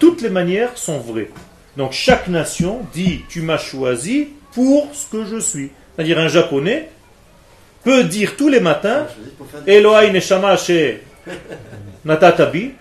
[0.00, 1.30] Toutes les manières sont vraies.
[1.76, 5.70] Donc chaque nation dit Tu m'as choisi pour ce que je suis.
[5.94, 6.88] C'est-à-dire un japonais
[7.82, 9.06] peut dire tous les matins
[9.66, 11.02] Elohai Neshama chez
[12.04, 12.72] Natatabi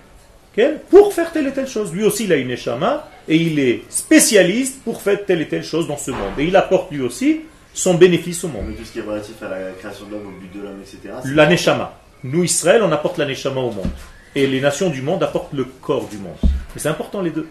[0.90, 1.94] pour faire telle et telle chose.
[1.94, 5.64] Lui aussi, il a une Neshama et il est spécialiste pour faire telle et telle
[5.64, 6.38] chose dans ce monde.
[6.38, 7.42] Et il apporte lui aussi
[7.74, 8.76] son bénéfice au monde.
[8.78, 11.16] tout ce qui est relatif à la création de l'homme, au but de l'homme, etc.
[11.26, 12.00] La Neshama.
[12.24, 13.90] Nous, Israël, on apporte la Neshama au monde.
[14.36, 16.38] Et les nations du monde apportent le corps du monde.
[16.44, 17.48] Mais c'est important les deux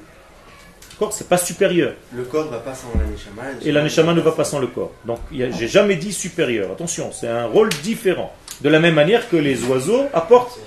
[0.96, 1.94] corps, c'est pas supérieur.
[2.14, 4.92] Le corps va pas sans la Et la ne va pas sans le corps.
[5.04, 6.70] Donc, j'ai jamais dit supérieur.
[6.72, 8.32] Attention, c'est un rôle différent.
[8.60, 10.58] De la même manière que les oiseaux apportent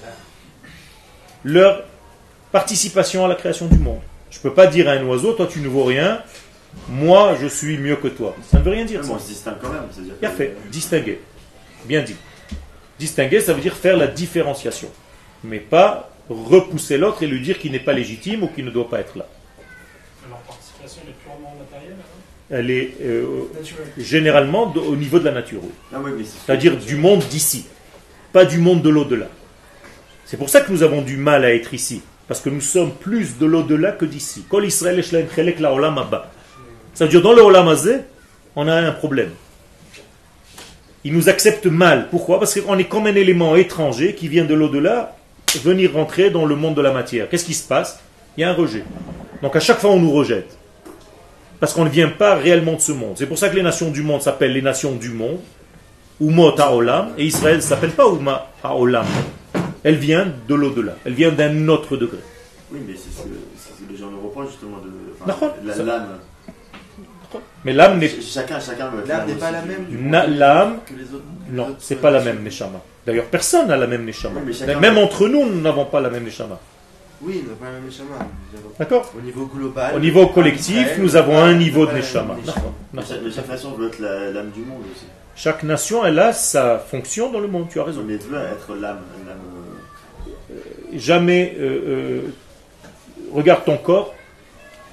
[1.43, 1.83] leur
[2.51, 3.99] participation à la création du monde.
[4.31, 6.21] Je ne peux pas dire à un oiseau, toi tu ne vaux rien,
[6.89, 8.35] moi je suis mieux que toi.
[8.51, 9.01] Ça ne veut rien dire.
[9.09, 9.83] on se distingue quand même.
[10.19, 11.21] Bien fait, distinguer.
[11.85, 12.15] Bien dit.
[12.99, 14.89] Distinguer, ça veut dire faire la différenciation.
[15.43, 18.89] Mais pas repousser l'autre et lui dire qu'il n'est pas légitime ou qu'il ne doit
[18.89, 19.27] pas être là
[22.49, 23.49] elle est euh,
[23.97, 25.61] généralement au niveau de la nature.
[25.93, 25.97] Ah
[26.45, 27.65] C'est-à-dire du monde d'ici,
[28.31, 29.27] pas du monde de l'au-delà.
[30.25, 32.91] C'est pour ça que nous avons du mal à être ici, parce que nous sommes
[32.91, 34.45] plus de l'au-delà que d'ici.
[36.93, 37.75] Ça veut dire dans le Olam
[38.57, 39.31] on a un problème.
[41.03, 42.07] Il nous accepte mal.
[42.09, 42.39] Pourquoi?
[42.39, 45.15] Parce qu'on est comme un élément étranger qui vient de l'au-delà
[45.63, 47.29] venir rentrer dans le monde de la matière.
[47.29, 47.99] Qu'est-ce qui se passe?
[48.37, 48.83] Il y a un rejet.
[49.41, 50.57] Donc à chaque fois on nous rejette.
[51.59, 53.13] Parce qu'on ne vient pas réellement de ce monde.
[53.15, 55.39] C'est pour ça que les nations du monde s'appellent les nations du monde,
[56.19, 59.05] Umot Haolam, et Israël ne s'appelle pas Uma Haolam.
[59.83, 62.17] Elle vient de l'au-delà, elle vient d'un autre degré.
[62.71, 66.19] Oui, mais c'est ce que les gens nous reprochent justement de la l'âme.
[67.63, 70.77] Mais l'âme n'est chacun, chacun l'âme n'est pas la même l'âme.
[71.51, 72.81] Non, c'est pas la même neshama.
[73.05, 74.41] D'ailleurs, personne n'a la même neshama.
[74.79, 76.59] même entre nous, nous n'avons pas la même neshama.
[77.21, 78.27] Oui, nous pas le même Neshama.
[78.77, 79.95] D'accord Au niveau global.
[79.95, 82.35] Au niveau collectif, nous avons un niveau de Neshama.
[83.33, 85.05] chaque nation veut être l'âme du monde aussi.
[85.35, 88.03] Chaque nation, elle a sa fonction dans le monde, tu as raison.
[88.05, 89.01] Mais veut être l'âme.
[90.51, 90.55] Euh,
[90.93, 91.55] jamais.
[91.59, 92.21] Euh, euh,
[93.33, 94.13] regarde ton corps,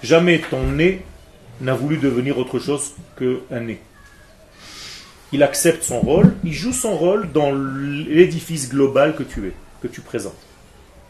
[0.03, 1.03] jamais ton nez
[1.61, 3.81] n'a voulu devenir autre chose qu'un nez.
[5.33, 9.89] Il accepte son rôle, il joue son rôle dans l'édifice global que tu es, que
[9.89, 10.37] tu présentes.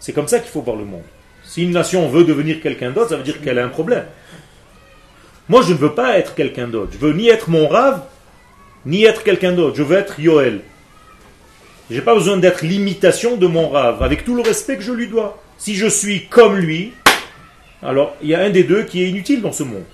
[0.03, 1.05] C'est comme ça qu'il faut voir le monde.
[1.45, 4.05] Si une nation veut devenir quelqu'un d'autre, ça veut dire qu'elle a un problème.
[5.49, 6.91] Moi, je ne veux pas être quelqu'un d'autre.
[6.95, 8.03] Je veux ni être mon rave,
[8.85, 9.77] ni être quelqu'un d'autre.
[9.77, 10.63] Je veux être Yoel.
[11.89, 14.93] Je n'ai pas besoin d'être l'imitation de mon rave, avec tout le respect que je
[14.93, 15.41] lui dois.
[15.57, 16.95] Si je suis comme lui,
[17.81, 19.85] alors il y a un des deux qui est inutile dans ce monde.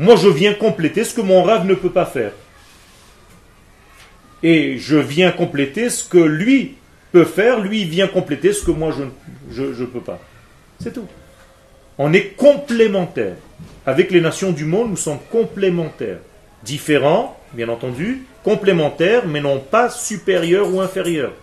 [0.00, 2.32] Moi, je viens compléter ce que mon rave ne peut pas faire.
[4.42, 6.74] Et je viens compléter ce que lui
[7.14, 8.92] peut faire, lui vient compléter ce que moi
[9.52, 10.18] je ne peux pas.
[10.82, 11.06] C'est tout.
[11.96, 13.36] On est complémentaires.
[13.86, 16.18] Avec les nations du monde, nous sommes complémentaires.
[16.64, 21.34] Différents, bien entendu, complémentaires, mais non pas supérieurs ou inférieurs.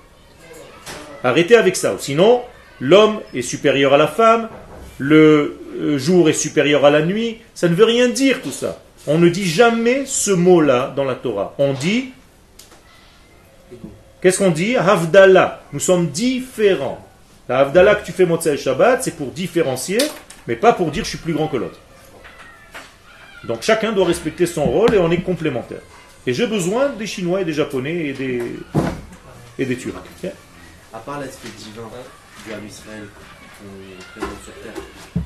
[1.23, 1.95] Arrêtez avec ça.
[1.99, 2.41] Sinon,
[2.81, 4.49] l'homme est supérieur à la femme,
[4.97, 7.37] le euh, jour est supérieur à la nuit.
[7.53, 8.83] Ça ne veut rien dire tout ça.
[9.07, 11.55] On ne dit jamais ce mot-là dans la Torah.
[11.59, 12.09] On dit
[14.21, 14.77] Qu'est-ce qu'on dit?
[14.77, 15.63] Havdallah.
[15.73, 17.05] Nous sommes différents.
[17.49, 19.97] La Havdallah que tu fais Motsai Shabbat, c'est pour différencier,
[20.47, 21.79] mais pas pour dire je suis plus grand que l'autre.
[23.45, 25.81] Donc chacun doit respecter son rôle et on est complémentaires.
[26.27, 28.43] Et j'ai besoin des Chinois et des Japonais et des,
[29.57, 29.95] et des Turcs.
[30.93, 31.89] À part l'aspect divin,
[32.45, 33.07] du Ham Israël
[33.57, 34.83] qu'on présente sur terre,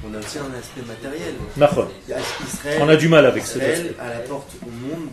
[0.08, 1.36] on a aussi un aspect matériel.
[2.48, 5.10] Israël, on a du mal avec Israël à la porte au monde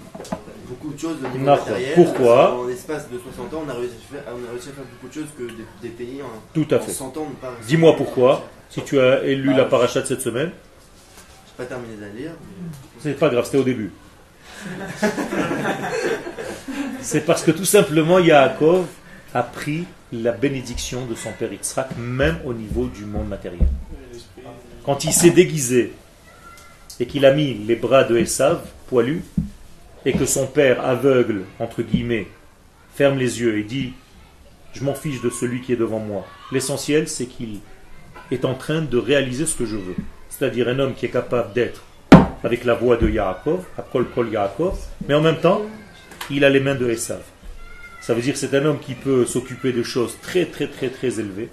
[0.73, 1.95] beaucoup de choses au niveau matériel.
[1.95, 4.73] Pourquoi En l'espace de 60 ans, on a, réussi à faire, on a réussi à
[4.73, 6.93] faire beaucoup de choses que des, des pays en, Tout à en fait.
[6.93, 7.53] 100 ans pas.
[7.66, 10.51] Dis-moi pourquoi, si tu as lu bah, la paracha de cette semaine.
[10.51, 12.33] Je n'ai pas terminé de la lire.
[13.01, 13.93] C'est pas grave, c'était au début.
[17.01, 18.87] C'est parce que tout simplement Yaakov
[19.35, 23.66] a pris la bénédiction de son père Yitzhak, même au niveau du monde matériel.
[24.85, 25.95] Quand il s'est déguisé
[27.01, 29.25] et qu'il a mis les bras de Esav, poilu,
[30.05, 32.26] et que son père aveugle, entre guillemets,
[32.94, 33.92] ferme les yeux et dit
[34.72, 36.26] Je m'en fiche de celui qui est devant moi.
[36.50, 37.61] L'essentiel, c'est qu'il
[38.30, 39.96] est en train de réaliser ce que je veux.
[40.28, 41.82] C'est-à-dire un homme qui est capable d'être
[42.44, 44.76] avec la voix de Yaakov, Kol Kol Yaakov,
[45.07, 45.62] mais en même temps,
[46.30, 47.22] il a les mains de Esav.
[48.00, 50.88] Ça veut dire que c'est un homme qui peut s'occuper de choses très très très
[50.88, 51.50] très élevées,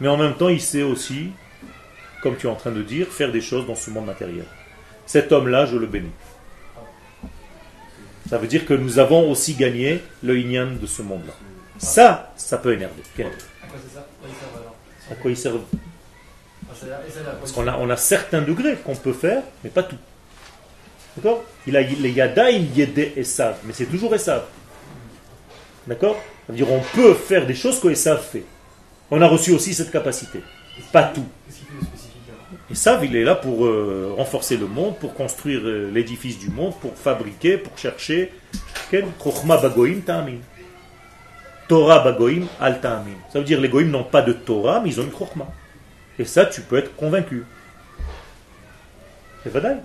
[0.00, 1.30] mais en même temps, il sait aussi,
[2.22, 4.46] comme tu es en train de dire, faire des choses dans ce monde matériel.
[5.06, 6.10] Cet homme-là, je le bénis.
[8.28, 11.32] Ça veut dire que nous avons aussi gagné le Inyan de ce monde-là.
[11.78, 13.02] Ça, ça peut énerver.
[15.10, 15.52] À quoi il sert
[17.40, 19.96] Parce qu'on a, on a certains degrés qu'on peut faire, mais pas tout.
[21.16, 24.44] D'accord Il a les Yadaim Yede Esav, mais c'est toujours Esav.
[25.86, 26.16] D'accord
[26.46, 28.44] Ça veut dire on peut faire des choses que Esav fait.
[29.10, 30.40] On a reçu aussi cette capacité.
[30.92, 31.26] Pas tout.
[32.70, 36.50] Et ça, il est là pour euh, renforcer le monde, pour construire euh, l'édifice du
[36.50, 38.32] monde, pour fabriquer, pour chercher.
[38.92, 40.00] bagoim
[41.66, 42.80] Torah bagoim al
[43.32, 45.46] Ça veut dire les goïms n'ont pas de Torah, mais ils ont une chokhma.
[46.18, 47.44] Et ça, tu peux être convaincu.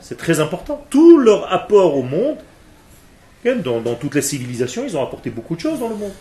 [0.01, 0.86] C'est très important.
[0.89, 2.38] Tout leur apport au monde,
[3.63, 6.13] dans, dans, toutes les civilisations, ils ont apporté beaucoup de choses dans le monde.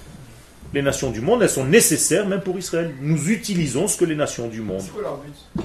[0.74, 2.92] Les nations du monde, elles sont nécessaires même pour Israël.
[3.00, 4.80] Nous utilisons ce que les nations du monde.
[4.80, 5.64] C'est quoi leur but?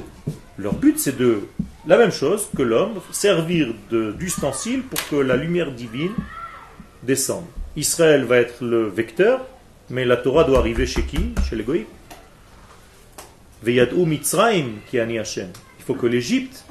[0.59, 1.47] Leur but, c'est de
[1.87, 6.13] la même chose que l'homme, servir d'ustensile pour que la lumière divine
[7.01, 7.45] descende.
[7.75, 9.47] Israël va être le vecteur,
[9.89, 11.33] mais la Torah doit arriver chez qui?
[11.49, 11.87] Chez les Goïs.
[13.63, 15.49] Veyadou Mitzrayim qui ani Hashem.
[15.79, 16.65] Il faut que l'Égypte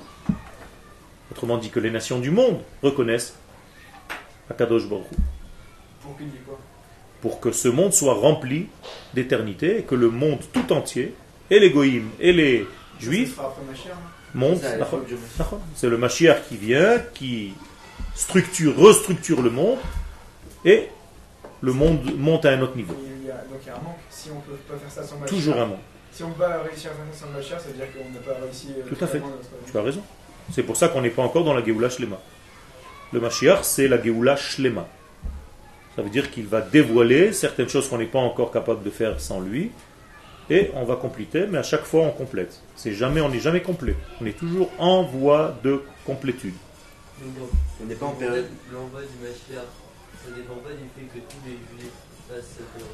[1.32, 3.34] Autrement dit que les nations du monde reconnaissent
[4.49, 5.07] Akadosh Baruch
[6.01, 6.16] Pour
[7.21, 8.66] Pour que ce monde soit rempli
[9.14, 11.14] d'éternité et que le monde tout entier,
[11.51, 12.66] et les goïms et les
[13.01, 13.39] juifs,
[14.35, 14.62] montent.
[15.75, 17.55] C'est le Mashiach qui vient, qui
[18.14, 19.79] structure, restructure le monde
[20.64, 20.89] et
[21.61, 22.95] le monde monte à un autre niveau.
[22.95, 23.99] donc il y a un manque.
[24.11, 25.79] Si on peut pas faire ça sans Toujours un manque.
[26.12, 28.41] Si on va réussir à faire ça sans Mashiach, ça veut dire qu'on n'a pas
[28.45, 28.69] réussi.
[28.77, 29.23] Euh, tout à fait.
[29.71, 30.03] Tu as raison.
[30.53, 32.19] C'est pour ça qu'on n'est pas encore dans la Géoula Shlema.
[33.12, 34.87] Le Mashiach, c'est la Géoula Shlema.
[35.99, 39.19] Ça veut dire qu'il va dévoiler certaines choses qu'on n'est pas encore capable de faire
[39.19, 39.73] sans lui.
[40.49, 42.63] Et on va compléter, mais à chaque fois on complète.
[42.77, 43.97] C'est jamais, on n'est jamais complet.
[44.21, 46.55] On est toujours en voie de complétude.
[47.83, 48.47] On n'est pas en période.
[48.73, 49.67] L'envoi du Mashiach,
[50.25, 51.91] ça dépend pas du fait que tous les juifs
[52.29, 52.85] fassent cette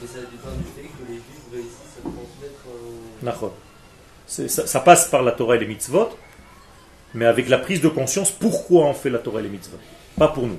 [0.00, 3.46] mais ça dépend du fait que les juifs réussissent à transmettre.
[3.46, 4.48] Euh...
[4.48, 6.08] Ça, ça, passe par la Torah et les mitzvot,
[7.14, 9.78] mais avec la prise de conscience pourquoi on fait la Torah et les mitzvot?
[10.18, 10.58] Pas pour nous.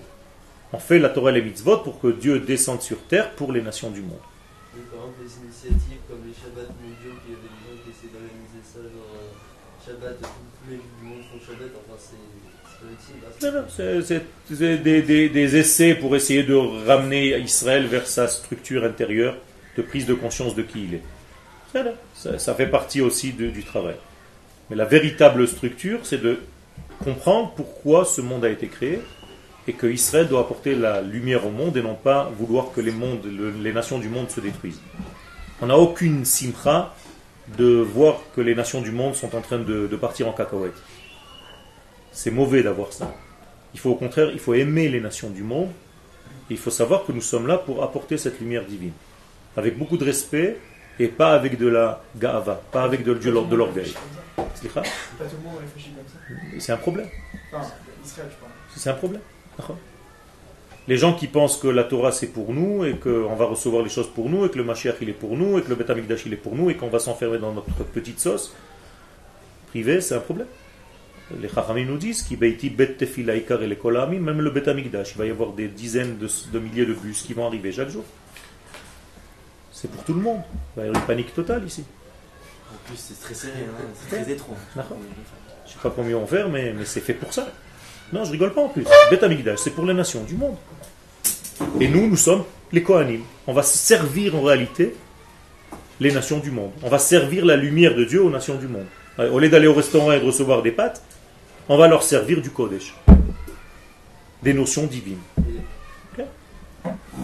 [0.75, 3.61] On fait la Torah et les mitzvot pour que Dieu descende sur terre pour les
[3.61, 4.19] nations du monde.
[4.19, 8.11] par exemple, les initiatives comme les Shabbats mondiaux, il y avait des gens qui essaient
[8.11, 12.17] d'organiser ça, genre euh, Shabbat, tous les du monde font Shabbat, enfin c'est.
[14.49, 19.37] C'est des, des, des, essais pour essayer de ramener Israël vers sa structure intérieure
[19.77, 21.93] de prise de conscience de qui il est.
[22.15, 23.95] Ça, ça fait partie aussi de, du travail.
[24.69, 26.37] Mais la véritable structure, c'est de
[27.01, 28.99] comprendre pourquoi ce monde a été créé
[29.67, 32.91] et que Israël doit apporter la lumière au monde et non pas vouloir que les,
[32.91, 34.81] mondes, les nations du monde se détruisent.
[35.61, 36.93] On n'a aucune simcha
[37.57, 40.75] de voir que les nations du monde sont en train de, de partir en cacahuète.
[42.11, 43.13] C'est mauvais d'avoir ça.
[43.73, 45.69] Il faut au contraire, il faut aimer les nations du monde.
[46.49, 48.93] Et il faut savoir que nous sommes là pour apporter cette lumière divine.
[49.57, 50.57] Avec beaucoup de respect
[50.99, 53.93] et pas avec de la gava, pas avec de, de l'orgueil.
[56.59, 57.07] C'est un problème.
[58.75, 59.21] C'est un problème.
[60.87, 63.89] Les gens qui pensent que la Torah c'est pour nous et qu'on va recevoir les
[63.89, 65.91] choses pour nous et que le Mashiach il est pour nous et que le Beth
[66.25, 68.53] il est pour nous et qu'on va s'enfermer dans notre petite sauce
[69.75, 70.47] privée, c'est un problème.
[71.41, 72.55] Les Chachamim nous disent qu'il même
[74.41, 77.73] le Beth il va y avoir des dizaines de, milliers de bus qui vont arriver
[77.73, 78.05] chaque jour.
[79.73, 80.41] C'est pour tout le monde.
[80.75, 81.83] Il va y avoir une panique totale ici.
[82.71, 84.55] En plus, c'est très serré, hein, c'est très étroit.
[84.75, 87.51] Je ne sais pas combien on fait, mais, mais c'est fait pour ça.
[88.15, 88.85] Non, je rigole pas en plus.
[89.11, 89.25] Beth
[89.57, 90.55] c'est pour les nations du monde.
[91.81, 93.19] Et nous, nous sommes les Kohanim.
[93.45, 94.95] On va se servir en réalité
[95.99, 96.71] les nations du monde.
[96.81, 98.85] On va servir la lumière de Dieu aux nations du monde.
[99.17, 101.01] Au lieu d'aller au restaurant et de recevoir des pâtes,
[101.67, 102.95] on va leur servir du Kodesh.
[104.41, 105.19] Des notions divines.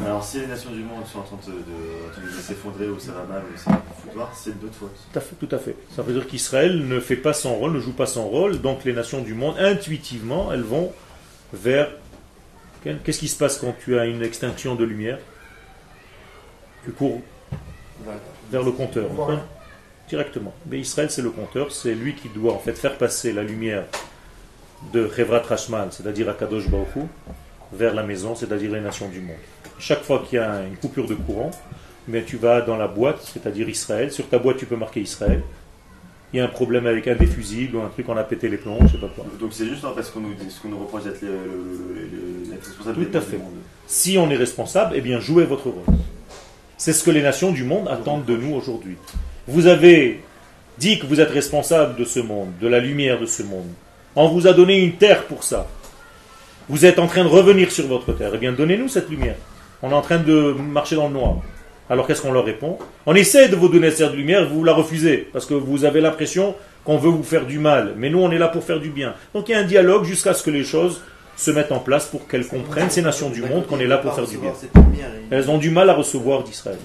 [0.05, 3.43] Alors si les nations du monde sont en train de, s'effondrer ou ça va mal
[3.53, 4.97] ou ça foutoir, c'est d'autres fautes.
[5.11, 5.75] Tout à fait, tout à fait.
[5.95, 8.83] Ça veut dire qu'Israël ne fait pas son rôle, ne joue pas son rôle, donc
[8.83, 10.91] les nations du monde, intuitivement, elles vont
[11.53, 11.89] vers...
[12.83, 15.19] Qu'est-ce qui se passe quand tu as une extinction de lumière?
[16.83, 17.21] Tu cours
[18.51, 19.07] vers le compteur.
[20.09, 20.53] Directement.
[20.65, 23.85] Mais Israël, c'est le compteur, c'est lui qui doit en fait faire passer la lumière
[24.91, 27.05] de Hevrat Rashmal, c'est-à-dire Akadosh Baruch
[27.71, 29.37] vers la maison, c'est-à-dire les nations du monde.
[29.82, 31.49] Chaque fois qu'il y a une coupure de courant,
[32.07, 34.11] mais tu vas dans la boîte, c'est-à-dire Israël.
[34.11, 35.41] Sur ta boîte, tu peux marquer Israël.
[36.32, 38.47] Il y a un problème avec un des fusibles ou un truc, on a pété
[38.47, 39.25] les plombs, je sais pas quoi.
[39.39, 41.19] Donc c'est juste en fait ce qu'on nous, reproche d'être
[42.63, 43.05] responsable.
[43.07, 43.39] Tout à fait.
[43.88, 45.95] Si on est responsable, eh bien jouez votre rôle.
[46.77, 48.97] C'est ce que les nations du monde attendent de nous aujourd'hui.
[49.47, 50.21] Vous avez
[50.77, 53.67] dit que vous êtes responsable de ce monde, de la lumière de ce monde.
[54.15, 55.67] On vous a donné une terre pour ça.
[56.69, 58.32] Vous êtes en train de revenir sur votre terre.
[58.36, 59.36] Eh bien, donnez-nous cette lumière.
[59.84, 61.38] On est en train de marcher dans le noir.
[61.89, 62.77] Alors qu'est-ce qu'on leur répond?
[63.05, 66.55] On essaie de vous donner cette lumière, vous la refusez, parce que vous avez l'impression
[66.86, 67.95] qu'on veut vous faire du mal.
[67.97, 69.13] Mais nous, on est là pour faire du bien.
[69.34, 71.01] Donc il y a un dialogue jusqu'à ce que les choses
[71.36, 74.13] se mettent en place pour qu'elles comprennent, ces nations du monde, qu'on est là pour
[74.13, 74.53] faire du bien.
[75.32, 76.77] Elles ont du mal à recevoir d'Israël.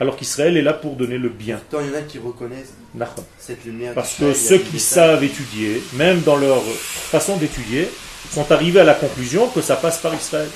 [0.00, 1.60] Alors qu'Israël est là pour donner le bien.
[1.72, 2.74] il y en a qui reconnaissent
[3.38, 3.94] cette lumière.
[3.94, 7.88] Parce que ceux qui savent étudier, même dans leur façon d'étudier,
[8.30, 10.48] sont arrivés à la conclusion que ça passe par Israël.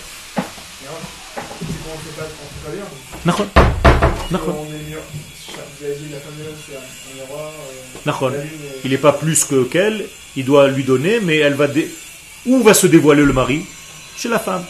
[8.84, 11.90] Il n'est pas plus que qu'elle, il doit lui donner, mais elle va dé...
[12.46, 13.64] où va se dévoiler le mari?
[14.16, 14.64] Chez la femme.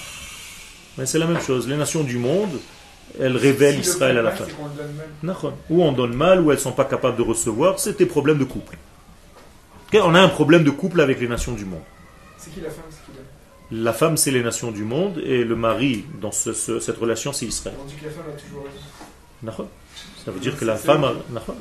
[0.97, 1.69] Mais c'est la même chose.
[1.69, 2.59] Les nations du monde,
[3.19, 4.49] elles révèlent Israël à la femme.
[5.71, 8.39] Ou on donne mal, ou elles ne sont pas capables de recevoir, c'est des problèmes
[8.39, 8.77] de couple.
[9.95, 11.83] On a un problème de couple avec les nations du monde.
[12.39, 12.85] C'est qui la femme
[13.71, 17.77] la femme, c'est les nations du monde, et le mari, dans cette relation, c'est Israël.
[20.25, 21.07] Ça veut dire que la femme,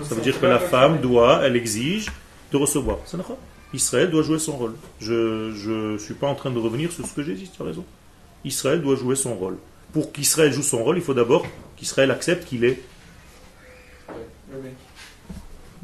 [0.03, 2.07] ça veut dire que la femme doit, elle exige
[2.51, 2.99] de recevoir.
[3.73, 4.73] Israël doit jouer son rôle.
[4.99, 7.65] Je ne suis pas en train de revenir sur ce que j'ai dit, tu as
[7.65, 7.83] raison.
[8.45, 9.57] Israël doit jouer son rôle.
[9.93, 11.45] Pour qu'Israël joue son rôle, il faut d'abord
[11.75, 12.81] qu'Israël accepte qu'il est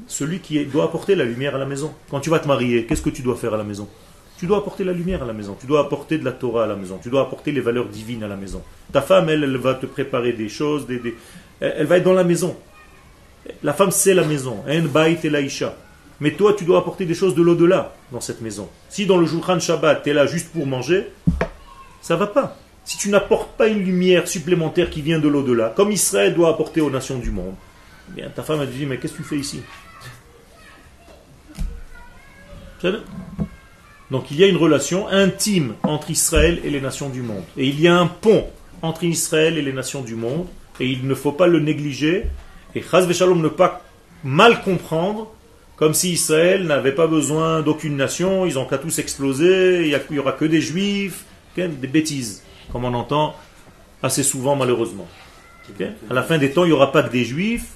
[0.07, 1.93] celui qui doit apporter la lumière à la maison.
[2.09, 3.87] Quand tu vas te marier, qu'est-ce que tu dois faire à la maison?
[4.43, 6.67] Tu dois apporter la lumière à la maison, tu dois apporter de la Torah à
[6.67, 8.61] la maison, tu dois apporter les valeurs divines à la maison.
[8.91, 11.15] Ta femme, elle, elle va te préparer des choses, des,
[11.61, 12.53] elle va être dans la maison.
[13.63, 14.61] La femme, c'est la maison.
[16.19, 18.67] Mais toi, tu dois apporter des choses de l'au-delà dans cette maison.
[18.89, 21.07] Si dans le Shulchan Shabbat, tu es là juste pour manger,
[22.01, 22.57] ça va pas.
[22.83, 26.81] Si tu n'apportes pas une lumière supplémentaire qui vient de l'au-delà, comme Israël doit apporter
[26.81, 27.55] aux nations du monde,
[28.09, 29.61] eh bien, ta femme, elle te dit, mais qu'est-ce que tu fais ici?
[34.13, 37.41] Donc il y a une relation intime entre Israël et les nations du monde.
[37.57, 38.45] Et il y a un pont
[38.83, 40.45] entre Israël et les nations du monde.
[40.79, 42.27] Et il ne faut pas le négliger.
[42.75, 43.81] Et Chaz Shalom ne pas
[44.23, 45.31] mal comprendre
[45.77, 50.19] comme si Israël n'avait pas besoin d'aucune nation, ils ont qu'à tous exploser, il n'y
[50.19, 51.25] aura que des juifs,
[51.57, 53.35] des bêtises, comme on entend
[54.03, 55.07] assez souvent malheureusement.
[56.11, 57.71] À la fin des temps, il n'y aura pas que des juifs,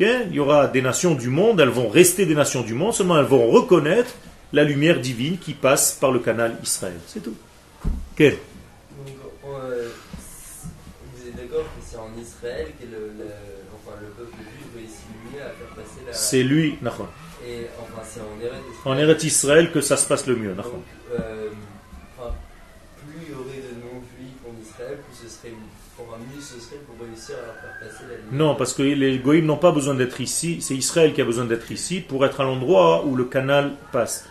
[0.00, 3.18] il y aura des nations du monde, elles vont rester des nations du monde, seulement
[3.18, 4.10] elles vont reconnaître
[4.52, 6.96] la lumière divine qui passe par le canal Israël.
[7.06, 7.36] C'est tout.
[8.16, 8.34] Quel?
[9.44, 9.88] Euh,
[11.14, 13.12] Vous êtes d'accord que c'est en Israël que le,
[13.74, 16.12] enfin, le peuple juif va essayer à faire passer la.
[16.12, 17.06] C'est lui, Nachon.
[17.46, 18.84] Et enfin, c'est en Eretz Israël.
[18.84, 20.82] En Eretz Israël que ça se passe le mieux, Nachon.
[21.12, 21.48] Euh,
[22.18, 22.34] enfin,
[22.98, 25.52] plus il y aurait de non-juifs en Israël, plus ce serait
[25.98, 28.32] enfin, mieux ce serait pour réussir à faire passer la lumière.
[28.32, 31.44] Non, parce que les goïms n'ont pas besoin d'être ici, c'est Israël qui a besoin
[31.44, 34.26] d'être ici pour être à l'endroit où le canal passe.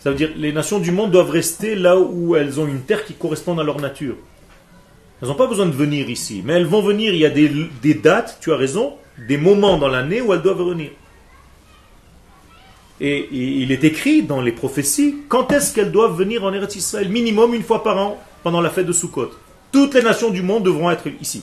[0.00, 3.04] Ça veut dire les nations du monde doivent rester là où elles ont une terre
[3.04, 4.16] qui correspond à leur nature.
[5.20, 7.12] Elles n'ont pas besoin de venir ici, mais elles vont venir.
[7.12, 8.94] Il y a des, dates, tu as raison,
[9.26, 10.90] des moments dans l'année où elles doivent venir.
[13.00, 17.08] Et, il est écrit dans les prophéties quand est-ce qu'elles doivent venir en Eretz Israël?
[17.08, 19.30] Minimum une fois par an pendant la fête de Sukkot.
[19.72, 21.42] Toutes les nations du monde devront être ici.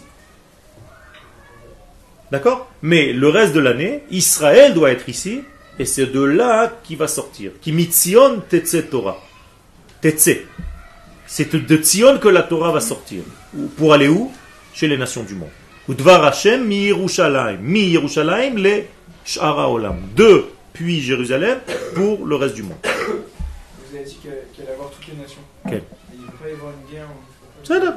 [2.31, 2.69] D'accord?
[2.81, 5.41] Mais le reste de l'année, Israël doit être ici
[5.77, 7.51] et c'est de là qui va sortir.
[7.61, 9.17] Qui mitzion tetse Torah.
[10.01, 10.37] Tetse.
[11.27, 13.23] C'est de Tzion que la Torah va sortir.
[13.77, 14.31] Pour aller où?
[14.73, 15.49] Chez les nations du monde.
[15.89, 17.59] Udvar Hashem mi Yerushalayim.
[17.61, 18.83] Mi Yerushalayim le
[19.25, 19.97] Shara Olam.
[20.15, 21.59] De puis Jérusalem
[21.95, 22.77] pour le reste du monde.
[22.83, 25.41] Vous avez dit qu'il allait y avoir toutes les nations.
[25.67, 25.83] Quelle?
[26.13, 27.07] Il ne pas y avoir une guerre.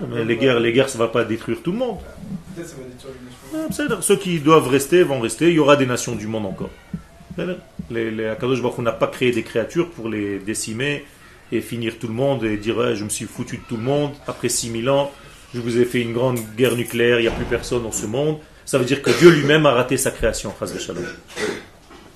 [0.08, 1.98] Mais les guerres, les guerres, ça ne va pas détruire tout le monde.
[2.54, 5.48] Peut-être ça va détruire les Ceux qui doivent rester vont rester.
[5.48, 6.70] Il y aura des nations du monde encore.
[7.90, 11.04] Les, Akadosh Baruch n'a pas créé des créatures pour les décimer
[11.52, 14.12] et finir tout le monde et dire je me suis foutu de tout le monde
[14.26, 15.10] après 6000 ans,
[15.54, 18.06] je vous ai fait une grande guerre nucléaire, il n'y a plus personne dans ce
[18.06, 18.38] monde.
[18.66, 20.52] Ça veut dire que Dieu lui-même a raté sa création,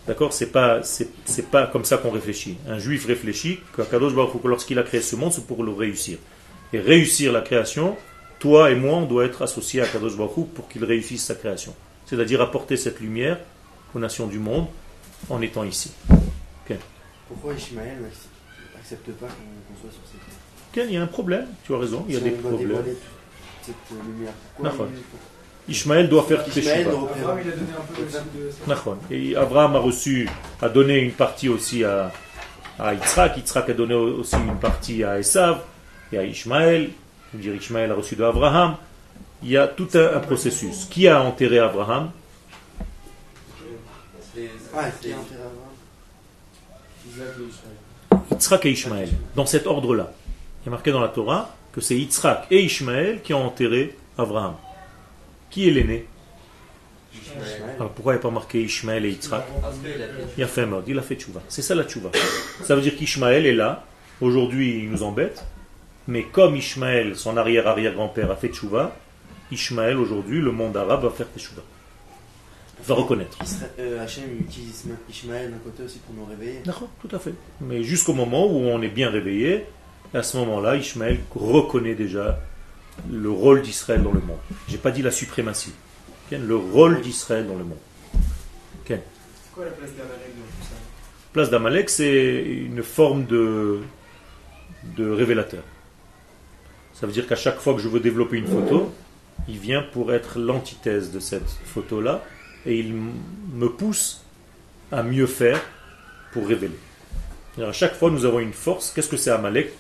[0.07, 0.33] D'accord?
[0.33, 2.59] C'est pas, c'est, pas comme ça qu'on réfléchit.
[2.69, 6.19] Un juif réfléchit qu'Akadosh Baruch lorsqu'il a créé ce monde, c'est pour le réussir.
[6.75, 7.97] Et réussir la création,
[8.39, 11.75] toi et moi, on doit être associés à Kadosh Baruch pour qu'il réussisse sa création.
[12.05, 13.39] C'est-à-dire apporter cette lumière
[13.95, 14.67] aux nations du monde
[15.31, 15.93] en étant ici.
[17.29, 17.97] Pourquoi Ishmaël
[18.75, 20.21] n'accepte pas qu'on soit sur cette
[20.75, 20.85] terre?
[20.87, 22.85] Il y a un problème, tu as raison, il y a des problèmes.
[23.63, 24.33] Cette lumière.
[25.69, 26.89] Ishmaël doit faire Ishmaël
[29.11, 30.29] Et Abraham a reçu,
[30.61, 32.11] a donné une partie aussi à,
[32.79, 35.61] à Yitzhak, Yitzhak a donné aussi une partie à Esav
[36.13, 36.91] et à Ishmaël,
[37.33, 38.77] dire Ishmaël a reçu de Abraham.
[39.43, 40.87] Il y a tout un, processus.
[40.91, 42.11] Qui a enterré Abraham?
[48.31, 50.13] Yitzhak et Ishmaël, dans cet ordre-là.
[50.65, 54.55] Il est marqué dans la Torah que c'est Yitzhak et Ishmaël qui ont enterré Abraham.
[55.51, 56.07] Qui est l'aîné?
[57.77, 59.45] Alors pourquoi il n'y a pas marqué Ishmael et Yitzhak?
[60.39, 61.43] Il a fait mode, il a fait tchouva.
[61.49, 62.11] C'est ça la tchouva.
[62.65, 63.85] Ça veut dire qu'Ishmael est là,
[64.21, 65.45] aujourd'hui il nous embête,
[66.09, 68.97] mais comme Ishmael, son arrière-arrière-grand-père, a fait tchouva,
[69.51, 71.63] Ishmael aujourd'hui, le monde arabe va faire tchouva.
[72.85, 73.39] Va reconnaître.
[73.79, 76.61] Euh, Hachem utilise Ishmael d'un côté aussi pour nous réveiller.
[76.65, 77.35] D'accord, tout à fait.
[77.61, 79.67] Mais jusqu'au moment où on est bien réveillé,
[80.15, 82.41] à ce moment-là, Ishmael reconnaît déjà
[83.11, 84.39] le rôle d'Israël dans le monde.
[84.69, 85.73] J'ai pas dit la suprématie.
[86.31, 87.79] Le rôle d'Israël dans le monde.
[88.87, 89.01] C'est
[89.55, 90.75] quoi la place d'Amalek dans tout ça?
[91.33, 93.81] Place d'Amalek, c'est une forme de,
[94.97, 95.63] de révélateur.
[96.95, 98.91] Ça veut dire qu'à chaque fois que je veux développer une photo,
[99.47, 102.25] il vient pour être l'antithèse de cette photo-là
[102.67, 104.25] et il me pousse
[104.91, 105.61] à mieux faire
[106.33, 106.79] pour révéler.
[107.61, 108.93] À chaque fois, nous avons une force.
[108.95, 109.73] Qu'est-ce que c'est Amalek?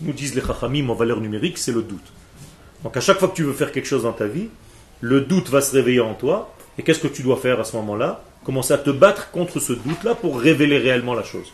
[0.00, 2.12] Nous disent les Chachamim en valeur numérique, c'est le doute.
[2.82, 4.48] Donc à chaque fois que tu veux faire quelque chose dans ta vie,
[5.00, 6.54] le doute va se réveiller en toi.
[6.78, 8.24] Et qu'est-ce que tu dois faire à ce moment-là?
[8.44, 11.52] Commencer à te battre contre ce doute-là pour révéler réellement la chose.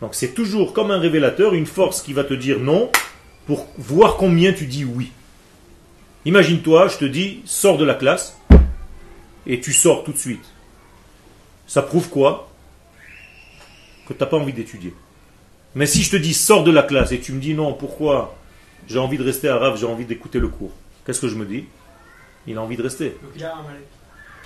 [0.00, 2.90] Donc c'est toujours comme un révélateur, une force qui va te dire non
[3.46, 5.10] pour voir combien tu dis oui.
[6.26, 8.36] Imagine-toi, je te dis, sors de la classe,
[9.46, 10.44] et tu sors tout de suite.
[11.66, 12.50] Ça prouve quoi?
[14.06, 14.94] Que tu n'as pas envie d'étudier.
[15.74, 18.36] Mais si je te dis, sors de la classe, et tu me dis non, pourquoi?
[18.88, 20.72] J'ai envie de rester à Rav, j'ai envie d'écouter le cours.
[21.04, 21.64] Qu'est-ce que je me dis?
[22.46, 23.10] Il a envie de rester.
[23.10, 23.86] Donc il a Amalek.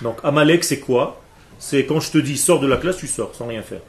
[0.02, 1.22] Donc Amalek, c'est quoi?
[1.58, 3.82] C'est quand je te dis, sors de la classe, tu sors, sans rien faire.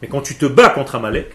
[0.00, 1.34] Mais quand tu te bats contre Amalek,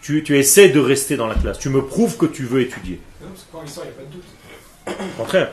[0.00, 1.58] tu, tu essaies de rester dans la classe.
[1.58, 3.00] Tu me prouves que tu veux étudier.
[3.50, 4.24] quand il sort, il n'y a pas de doute.
[5.14, 5.52] Au contraire,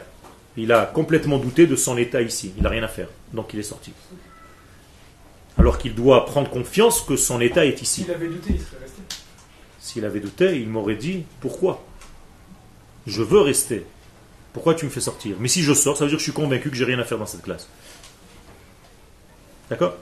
[0.58, 2.54] il a complètement douté de son état ici.
[2.58, 3.08] Il n'a rien à faire.
[3.34, 3.94] Donc il est sorti.
[5.58, 8.04] Alors qu'il doit prendre confiance que son état est ici.
[8.04, 9.02] S'il avait douté, il serait resté.
[9.80, 11.84] S'il avait douté, il m'aurait dit Pourquoi?
[13.08, 13.86] Je veux rester.
[14.54, 15.36] Pourquoi tu me fais sortir?
[15.40, 17.04] Mais si je sors, ça veut dire que je suis convaincu que j'ai rien à
[17.04, 17.68] faire dans cette classe.
[19.70, 19.96] D'accord?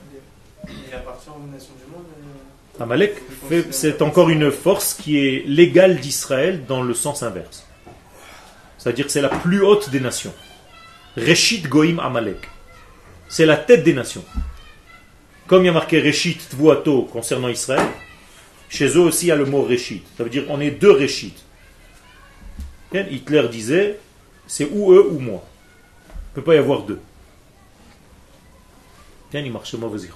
[0.67, 2.05] Il appartient aux nations du monde
[2.79, 3.15] Amalek,
[3.71, 7.66] c'est encore une force qui est légale d'Israël dans le sens inverse.
[8.88, 10.33] C'est-à-dire que c'est la plus haute des nations.
[11.17, 12.47] Reshit Goim Amalek.
[13.27, 14.23] C'est la tête des nations.
[15.45, 17.85] Comme il y a marqué Reshit Tvuato concernant Israël,
[18.69, 20.05] chez eux aussi il y a le mot Reshit.
[20.17, 21.35] Ça veut dire on est deux Reshit.
[22.93, 23.99] Hitler disait
[24.47, 25.43] c'est ou eux ou moi.
[26.07, 27.01] Il ne peut pas y avoir deux.
[29.33, 30.07] Il marche mauvais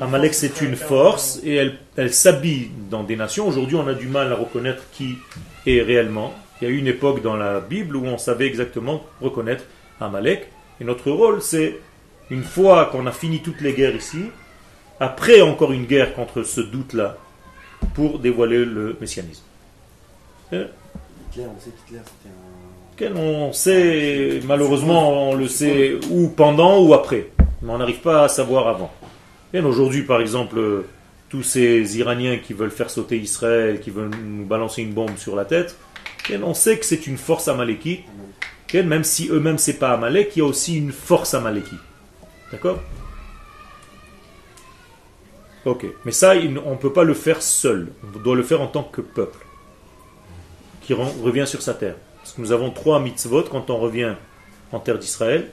[0.00, 3.48] Amalek, c'est une force et elle, elle s'habille dans des nations.
[3.48, 5.16] Aujourd'hui, on a du mal à reconnaître qui
[5.66, 6.34] est réellement.
[6.60, 9.64] Il y a eu une époque dans la Bible où on savait exactement reconnaître
[10.00, 10.48] Amalek.
[10.80, 11.78] Et notre rôle, c'est,
[12.30, 14.26] une fois qu'on a fini toutes les guerres ici,
[15.00, 17.16] après encore une guerre contre ce doute-là,
[17.94, 19.44] pour dévoiler le messianisme.
[20.52, 20.66] Hitler,
[21.36, 22.00] on sait qu'Hitler
[22.98, 23.16] c'était un...
[23.16, 27.30] On sait, malheureusement, on le sait ou pendant ou après
[27.66, 28.92] mais on n'arrive pas à savoir avant.
[29.52, 30.84] Et aujourd'hui, par exemple,
[31.28, 35.34] tous ces Iraniens qui veulent faire sauter Israël, qui veulent nous balancer une bombe sur
[35.34, 35.76] la tête,
[36.30, 38.04] et on sait que c'est une force amalékite,
[38.74, 41.80] même si eux-mêmes c'est pas Amalek, il y a aussi une force amalékite.
[42.52, 42.78] D'accord?
[45.64, 47.88] Ok, mais ça, on ne peut pas le faire seul.
[48.04, 49.44] On doit le faire en tant que peuple
[50.82, 51.96] qui revient sur sa terre.
[52.18, 54.14] Parce que nous avons trois mitzvot quand on revient
[54.70, 55.50] en terre d'Israël.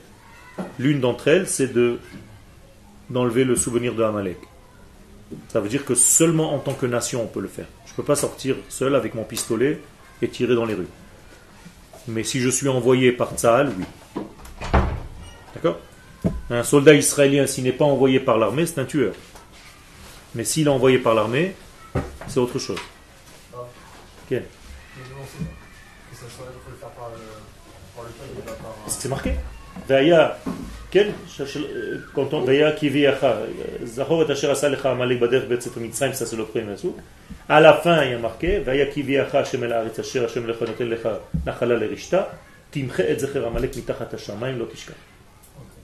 [0.78, 1.98] L'une d'entre elles, c'est de
[3.10, 4.38] d'enlever le souvenir de Amalek.
[5.48, 7.66] Ça veut dire que seulement en tant que nation on peut le faire.
[7.86, 9.80] Je ne peux pas sortir seul avec mon pistolet
[10.22, 10.88] et tirer dans les rues.
[12.08, 14.22] Mais si je suis envoyé par Tzahal, oui.
[15.54, 15.78] D'accord?
[16.50, 19.14] Un soldat israélien, s'il n'est pas envoyé par l'armée, c'est un tueur.
[20.34, 21.54] Mais s'il est envoyé par l'armée,
[22.28, 22.78] c'est autre chose.
[23.54, 24.38] Ok.
[28.88, 29.34] C'est marqué?
[32.14, 32.46] Quand on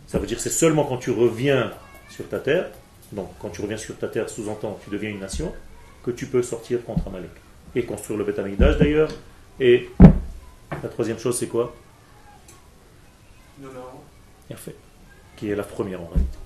[0.07, 1.73] ça veut dire c'est seulement quand tu reviens
[2.09, 2.67] sur ta terre,
[3.13, 5.53] donc quand tu reviens sur ta terre, sous-entend tu deviens une nation,
[6.05, 7.31] que tu peux sortir contre Amalek.
[7.77, 8.41] Et construire le Beth
[8.79, 9.11] d'ailleurs.
[9.61, 9.89] Et
[10.83, 11.75] la troisième chose c'est quoi?
[14.57, 14.77] Fait.
[15.37, 16.39] Qui est la première en réalité.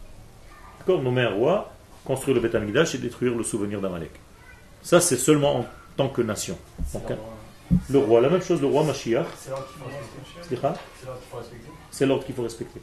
[0.78, 1.72] D'accord Nommer un roi,
[2.05, 4.12] construire le Beth et détruire le souvenir d'Amalek.
[4.82, 6.59] Ça, c'est seulement en tant que nation.
[7.90, 9.26] le roi, la même chose, le roi Mashiach.
[11.90, 12.80] C'est l'ordre qu'il faut respecter.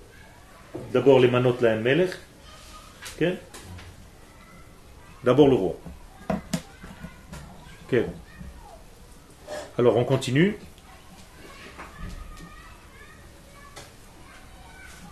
[0.93, 2.11] D'abord les manot la melech.
[5.23, 5.75] D'abord le roi.
[9.77, 10.57] Alors on continue.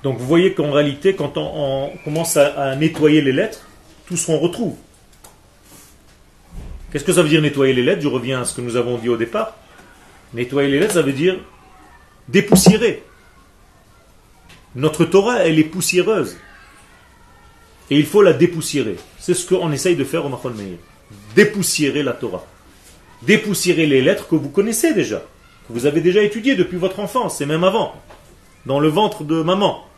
[0.04, 3.68] Donc vous voyez qu'en réalité, quand on, commence à, nettoyer les lettres,
[4.08, 4.76] tout ce qu'on retrouve.
[6.92, 8.02] Qu'est-ce que ça veut dire nettoyer les lettres?
[8.02, 9.56] Je reviens à ce que nous avons dit au départ.
[10.34, 11.38] Nettoyer les lettres, ça veut dire
[12.28, 13.04] dépoussiérer.
[14.76, 16.38] Notre Torah, elle est poussiéreuse.
[17.90, 18.98] Et il faut la dépoussiérer.
[19.18, 20.78] C'est ce qu'on essaye de faire au Mahon Meir.
[21.36, 22.46] Dépoussiérer la Torah.
[23.24, 25.24] Dépoussiérer les lettres que vous connaissez déjà.
[25.68, 27.96] Que vous avez déjà étudiées depuis votre enfance et même avant.
[28.66, 29.89] Dans le ventre de maman.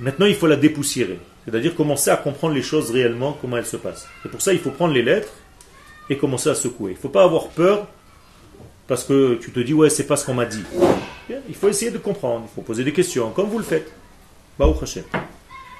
[0.00, 1.18] Maintenant, il faut la dépoussiérer.
[1.44, 4.06] C'est-à-dire commencer à comprendre les choses réellement, comment elles se passent.
[4.24, 5.32] Et pour ça, il faut prendre les lettres
[6.10, 6.92] et commencer à secouer.
[6.92, 7.86] Il ne faut pas avoir peur
[8.86, 10.62] parce que tu te dis, ouais, c'est pas ce qu'on m'a dit.
[11.48, 13.92] il faut essayer de comprendre, il faut poser des questions, comme vous le faites.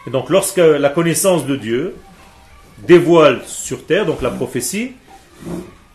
[0.07, 1.95] Et donc, lorsque la connaissance de Dieu
[2.87, 4.93] dévoile sur terre, donc la prophétie,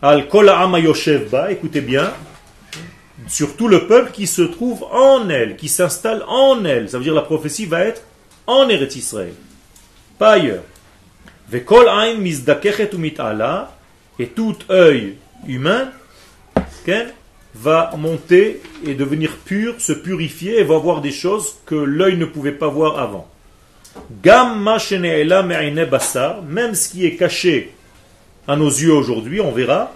[0.02, 0.26] Al
[1.50, 2.12] écoutez bien,
[3.26, 6.90] sur tout le peuple qui se trouve en elle, qui s'installe en elle.
[6.90, 8.02] Ça veut dire la prophétie va être
[8.46, 9.34] en Eretz Israël,
[10.18, 10.64] pas ailleurs.
[14.18, 15.16] Et tout œil
[15.46, 15.90] humain
[17.54, 22.24] va monter et devenir pur, se purifier et va voir des choses que l'œil ne
[22.24, 23.28] pouvait pas voir avant.
[26.48, 27.72] Même ce qui est caché
[28.48, 29.92] à nos yeux aujourd'hui, on verra.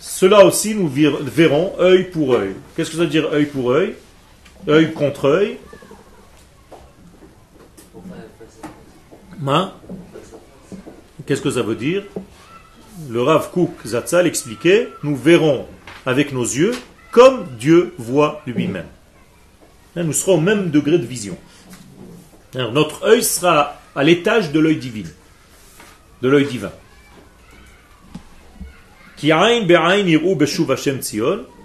[0.00, 2.54] Cela aussi nous verrons œil pour œil.
[2.76, 3.94] Qu'est-ce que ça veut dire œil pour œil?
[4.68, 5.58] Œil contre œil.
[11.26, 12.02] Qu'est-ce que ça veut dire?
[13.08, 15.66] Le Rav Kook Zatzal expliquait nous verrons
[16.04, 16.74] avec nos yeux
[17.10, 18.86] comme Dieu voit lui-même.
[19.96, 21.36] Hein, nous serons au même degré de vision.
[22.54, 25.08] notre œil sera à l'étage de l'œil divin,
[26.22, 26.72] de l'œil divin.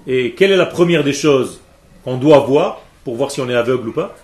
[0.08, 1.62] Et quelle est la première des choses
[2.04, 2.83] qu'on doit voir?
[3.04, 4.16] Pour voir si on est aveugle ou pas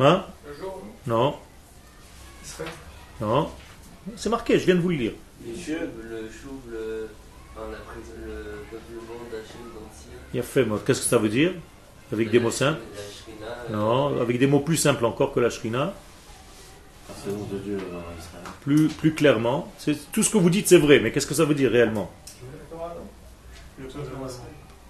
[0.00, 0.24] Hein?
[1.06, 1.34] Non?
[3.20, 3.48] Non.
[4.16, 5.12] C'est marqué, je viens de vous le lire.
[10.32, 11.52] Il y a fait, qu'est-ce que ça veut dire?
[12.12, 12.80] Avec des mots simples
[13.70, 15.94] Non, avec des mots plus simples encore que la shrina.
[18.62, 19.72] Plus, plus clairement.
[20.12, 22.10] Tout ce que vous dites, c'est vrai, mais qu'est-ce que ça veut dire réellement?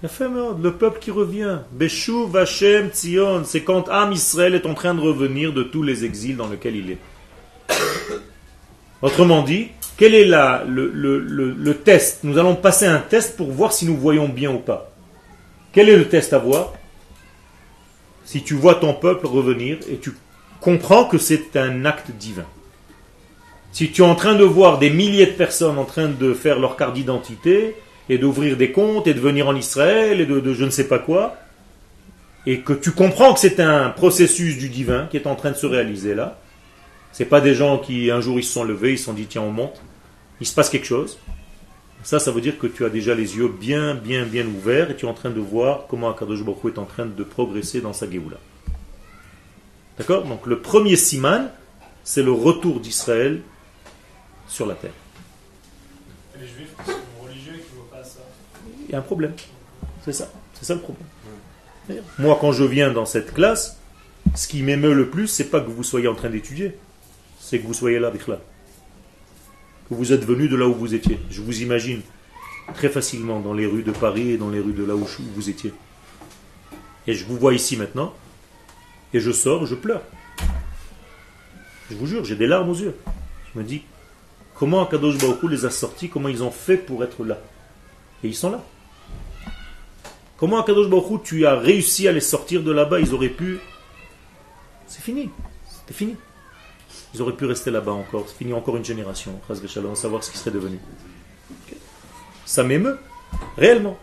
[0.02, 1.58] Le peuple qui revient.
[1.72, 6.04] Beshuv Hashem Tzion, c'est quand Am Israël est en train de revenir de tous les
[6.04, 6.98] exils dans lesquels il est.
[9.02, 12.20] Autrement dit, quel est la, le, le, test?
[12.22, 14.92] Nous allons passer un test pour voir si nous voyons bien ou pas.
[15.72, 16.72] Quel est le test à voir?
[18.24, 20.12] Si tu vois ton peuple revenir et tu
[20.60, 22.46] comprends que c'est un acte divin.
[23.72, 26.58] Si tu es en train de voir des milliers de personnes en train de faire
[26.58, 27.74] leur carte d'identité,
[28.08, 30.98] et d'ouvrir des comptes et de venir en Israël et de, je ne sais pas
[30.98, 31.36] quoi,
[32.46, 35.56] et que tu comprends que c'est un processus du divin qui est en train de
[35.56, 36.38] se réaliser là,
[37.12, 39.26] c'est pas des gens qui un jour ils se sont levés, ils se sont dit
[39.26, 39.80] tiens on monte,
[40.40, 41.18] il se passe quelque chose.
[42.04, 44.96] Ça, ça veut dire que tu as déjà les yeux bien, bien, bien ouverts et
[44.96, 47.92] tu es en train de voir comment Akadosh Baruch est en train de progresser dans
[47.92, 48.36] sa Géoula.
[49.98, 50.22] D'accord?
[50.24, 51.50] Donc le premier siman,
[52.04, 53.42] c'est le retour d'Israël
[54.46, 54.92] sur la terre.
[56.40, 56.72] les Juifs
[58.88, 59.32] il y a un problème.
[60.04, 60.30] C'est ça.
[60.54, 61.06] C'est ça le problème.
[62.18, 63.78] Moi, quand je viens dans cette classe,
[64.34, 66.76] ce qui m'émeut le plus, c'est pas que vous soyez en train d'étudier.
[67.40, 68.40] c'est que vous soyez là, là.
[69.88, 71.18] Que vous êtes venu de là où vous étiez.
[71.30, 72.02] Je vous imagine
[72.74, 75.48] très facilement dans les rues de Paris et dans les rues de là où vous
[75.48, 75.72] étiez.
[77.06, 78.12] Et je vous vois ici maintenant,
[79.14, 80.02] et je sors, je pleure.
[81.90, 82.94] Je vous jure, j'ai des larmes aux yeux.
[83.54, 83.82] Je me dis,
[84.54, 87.38] comment Akadosh Baruch les a sortis, comment ils ont fait pour être là.
[88.22, 88.62] Et ils sont là.
[90.38, 93.58] Comment Akadosh Baruch tu as réussi à les sortir de là-bas, ils auraient pu...
[94.86, 95.30] C'est fini,
[95.68, 96.16] c'était fini.
[97.14, 100.38] Ils auraient pu rester là-bas encore, c'est fini encore une génération, on savoir ce qui
[100.38, 100.78] serait devenu.
[102.46, 102.98] Ça m'émeut,
[103.56, 103.98] réellement.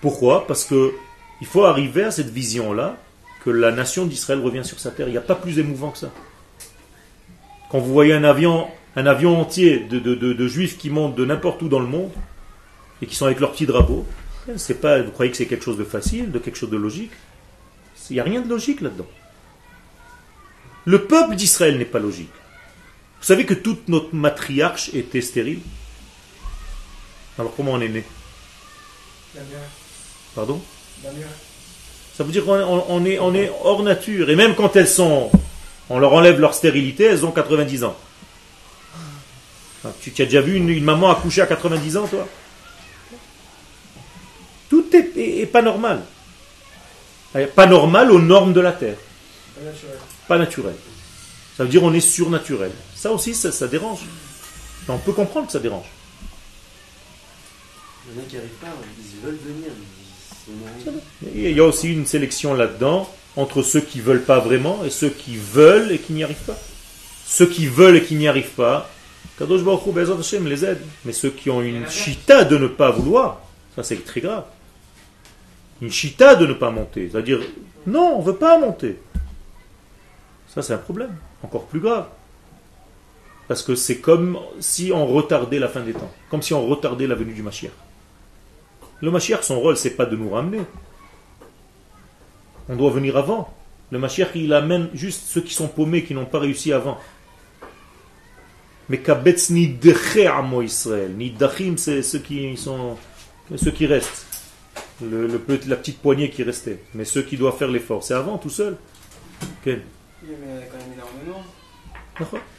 [0.00, 0.46] Pourquoi?
[0.46, 0.92] Parce que
[1.40, 2.96] il faut arriver à cette vision-là
[3.44, 5.08] que la nation d'Israël revient sur sa terre.
[5.08, 6.10] Il n'y a pas plus émouvant que ça.
[7.70, 8.66] Quand vous voyez un avion,
[8.96, 12.12] un avion entier de, juifs qui montent de n'importe où dans le monde
[13.02, 14.06] et qui sont avec leurs petits drapeaux,
[14.56, 17.12] c'est pas, vous croyez que c'est quelque chose de facile, de quelque chose de logique?
[18.10, 19.06] Il n'y a rien de logique là-dedans.
[20.84, 22.32] Le peuple d'Israël n'est pas logique.
[23.20, 25.60] Vous savez que toute notre matriarche était stérile?
[27.38, 28.04] Alors comment on est né?
[30.34, 30.60] Pardon?
[32.14, 34.28] Ça veut dire qu'on est, on est hors nature.
[34.28, 35.30] Et même quand elles sont
[35.90, 37.96] on leur enlève leur stérilité, elles ont 90 ans.
[39.84, 42.26] Ah, tu, as déjà vu une, maman accoucher à 90 ans, toi?
[44.94, 46.02] Tout est, pas normal.
[47.56, 48.96] Pas normal aux normes de la Terre.
[49.56, 49.98] Pas naturel.
[50.28, 50.74] Pas naturel.
[51.56, 52.70] Ça veut dire on est surnaturel.
[52.94, 54.00] Ça aussi, ça, dérange.
[54.88, 55.86] On peut comprendre que ça dérange.
[58.06, 58.66] Il y en a qui n'arrivent pas,
[58.98, 59.70] ils veulent venir.
[61.34, 65.08] Il y a aussi une sélection là-dedans entre ceux qui veulent pas vraiment et ceux
[65.08, 66.58] qui veulent et qui n'y arrivent pas.
[67.26, 68.90] Ceux qui veulent et qui n'y arrivent pas,
[69.38, 70.82] Kadosh Baruch Hu, les aide.
[71.04, 73.40] Mais ceux qui ont une chita de ne pas vouloir,
[73.74, 74.44] ça c'est très grave.
[75.84, 77.40] Une chita de ne pas monter, c'est-à-dire,
[77.86, 78.98] non, on ne veut pas monter.
[80.48, 82.06] Ça c'est un problème, encore plus grave.
[83.48, 87.06] Parce que c'est comme si on retardait la fin des temps, comme si on retardait
[87.06, 87.74] la venue du Mashiach.
[89.02, 90.62] Le Mashiach, son rôle, c'est pas de nous ramener,
[92.70, 93.52] on doit venir avant.
[93.90, 96.98] Le Mashiach, il amène juste ceux qui sont paumés, qui n'ont pas réussi avant.
[98.88, 99.78] Mais Kabetz ni
[100.62, 101.12] Israël.
[101.14, 102.96] Ni dachim, c'est ceux qui sont,
[103.54, 104.33] ceux qui restent.
[105.02, 106.80] Le, la petite poignée qui restait.
[106.94, 108.76] Mais ceux qui doivent faire l'effort, c'est avant, tout seul.
[109.60, 109.80] Okay.
[110.22, 110.36] Il y a
[110.70, 111.44] quand même énormément.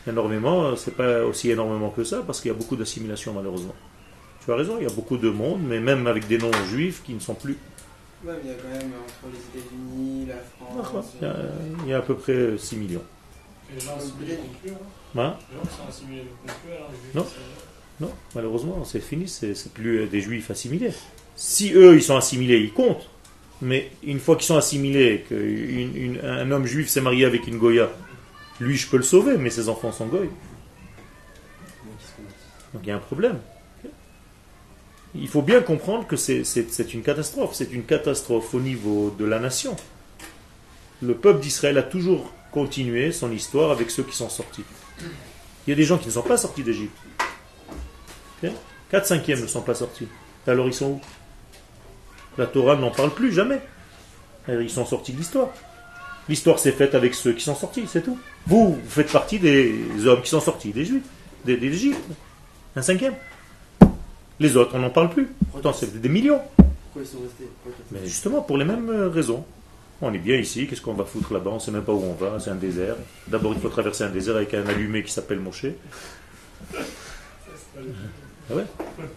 [0.05, 3.75] Énormément, c'est pas aussi énormément que ça, parce qu'il y a beaucoup d'assimilation, malheureusement.
[4.43, 7.01] Tu as raison, il y a beaucoup de monde, mais même avec des noms juifs
[7.03, 7.57] qui ne sont plus
[8.43, 11.13] il y a quand même entre les États-Unis, la France.
[11.21, 13.03] Il y, a, à peu près 6 millions.
[13.73, 14.39] les gens assimilés
[15.15, 16.25] non hein Les gens sont assimilés
[17.13, 17.25] Non,
[17.99, 20.93] non, malheureusement, c'est fini, c'est plus des juifs assimilés.
[21.35, 23.09] Si eux, ils sont assimilés, ils comptent.
[23.61, 27.89] Mais une fois qu'ils sont assimilés, qu'un homme juif s'est marié avec une Goya,
[28.59, 30.29] lui, je peux le sauver, mais ses enfants sont Goy.
[32.73, 33.39] Donc il y a un problème
[35.17, 37.53] il faut bien comprendre que c'est une catastrophe.
[37.53, 39.75] C'est une catastrophe au niveau de la nation.
[41.01, 44.63] Le peuple d'Israël a toujours continué son histoire avec ceux qui sont sortis.
[45.65, 46.97] Il y a des gens qui ne sont pas sortis d'Égypte.
[48.91, 50.07] 4 cinquièmes ne sont pas sortis.
[50.47, 51.01] Alors ils sont où?
[52.37, 53.61] La Torah n'en parle plus jamais.
[54.47, 55.49] Ils sont sortis de l'histoire.
[56.27, 58.17] L'histoire s'est faite avec ceux qui sont sortis, c'est tout.
[58.47, 61.03] Vous, vous faites partie des hommes qui sont sortis des Juifs,
[61.45, 62.01] d'Égypte.
[62.75, 63.13] Un cinquième.
[64.39, 65.29] Les autres, on n'en parle plus.
[65.51, 66.41] Pourtant, c'est des millions.
[66.57, 67.47] Pourquoi ils sont restés?
[67.91, 69.45] Mais justement, pour les mêmes euh, raisons.
[70.01, 71.51] On est bien ici, qu'est-ce qu'on va foutre là-bas?
[71.51, 72.95] On ne sait même pas où on va, c'est un désert.
[73.27, 75.67] D'abord, il faut traverser un désert avec un allumé qui s'appelle Moshe.
[76.73, 76.79] Ah
[78.49, 78.65] ouais.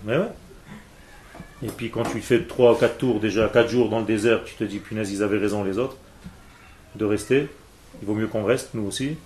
[0.06, 0.18] ouais.
[1.62, 4.44] Et puis quand tu fais 3 ou 4 tours, déjà 4 jours dans le désert,
[4.44, 5.96] tu te dis, punaise, ils avaient raison les autres,
[6.94, 7.48] de rester.
[8.00, 9.16] Il vaut mieux qu'on reste, nous aussi.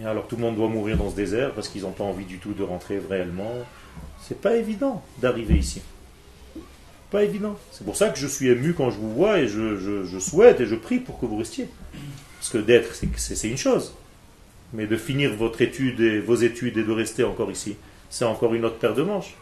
[0.00, 2.24] Et alors tout le monde doit mourir dans ce désert parce qu'ils n'ont pas envie
[2.24, 3.52] du tout de rentrer réellement.
[4.22, 5.82] C'est pas évident d'arriver ici.
[7.10, 7.56] Pas évident.
[7.70, 10.66] C'est pour ça que je suis ému quand je vous vois et je, souhaite et
[10.66, 11.68] je prie pour que vous restiez.
[12.38, 13.94] Parce que d'être, c'est une chose.
[14.72, 17.76] Mais de finir votre étude et vos études et de rester encore ici,
[18.10, 19.36] c'est encore une autre paire de manches.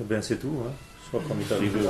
[0.00, 0.62] Eh bien, c'est tout.
[0.66, 0.72] Hein.
[1.02, 1.80] Je crois qu'on est arrivé.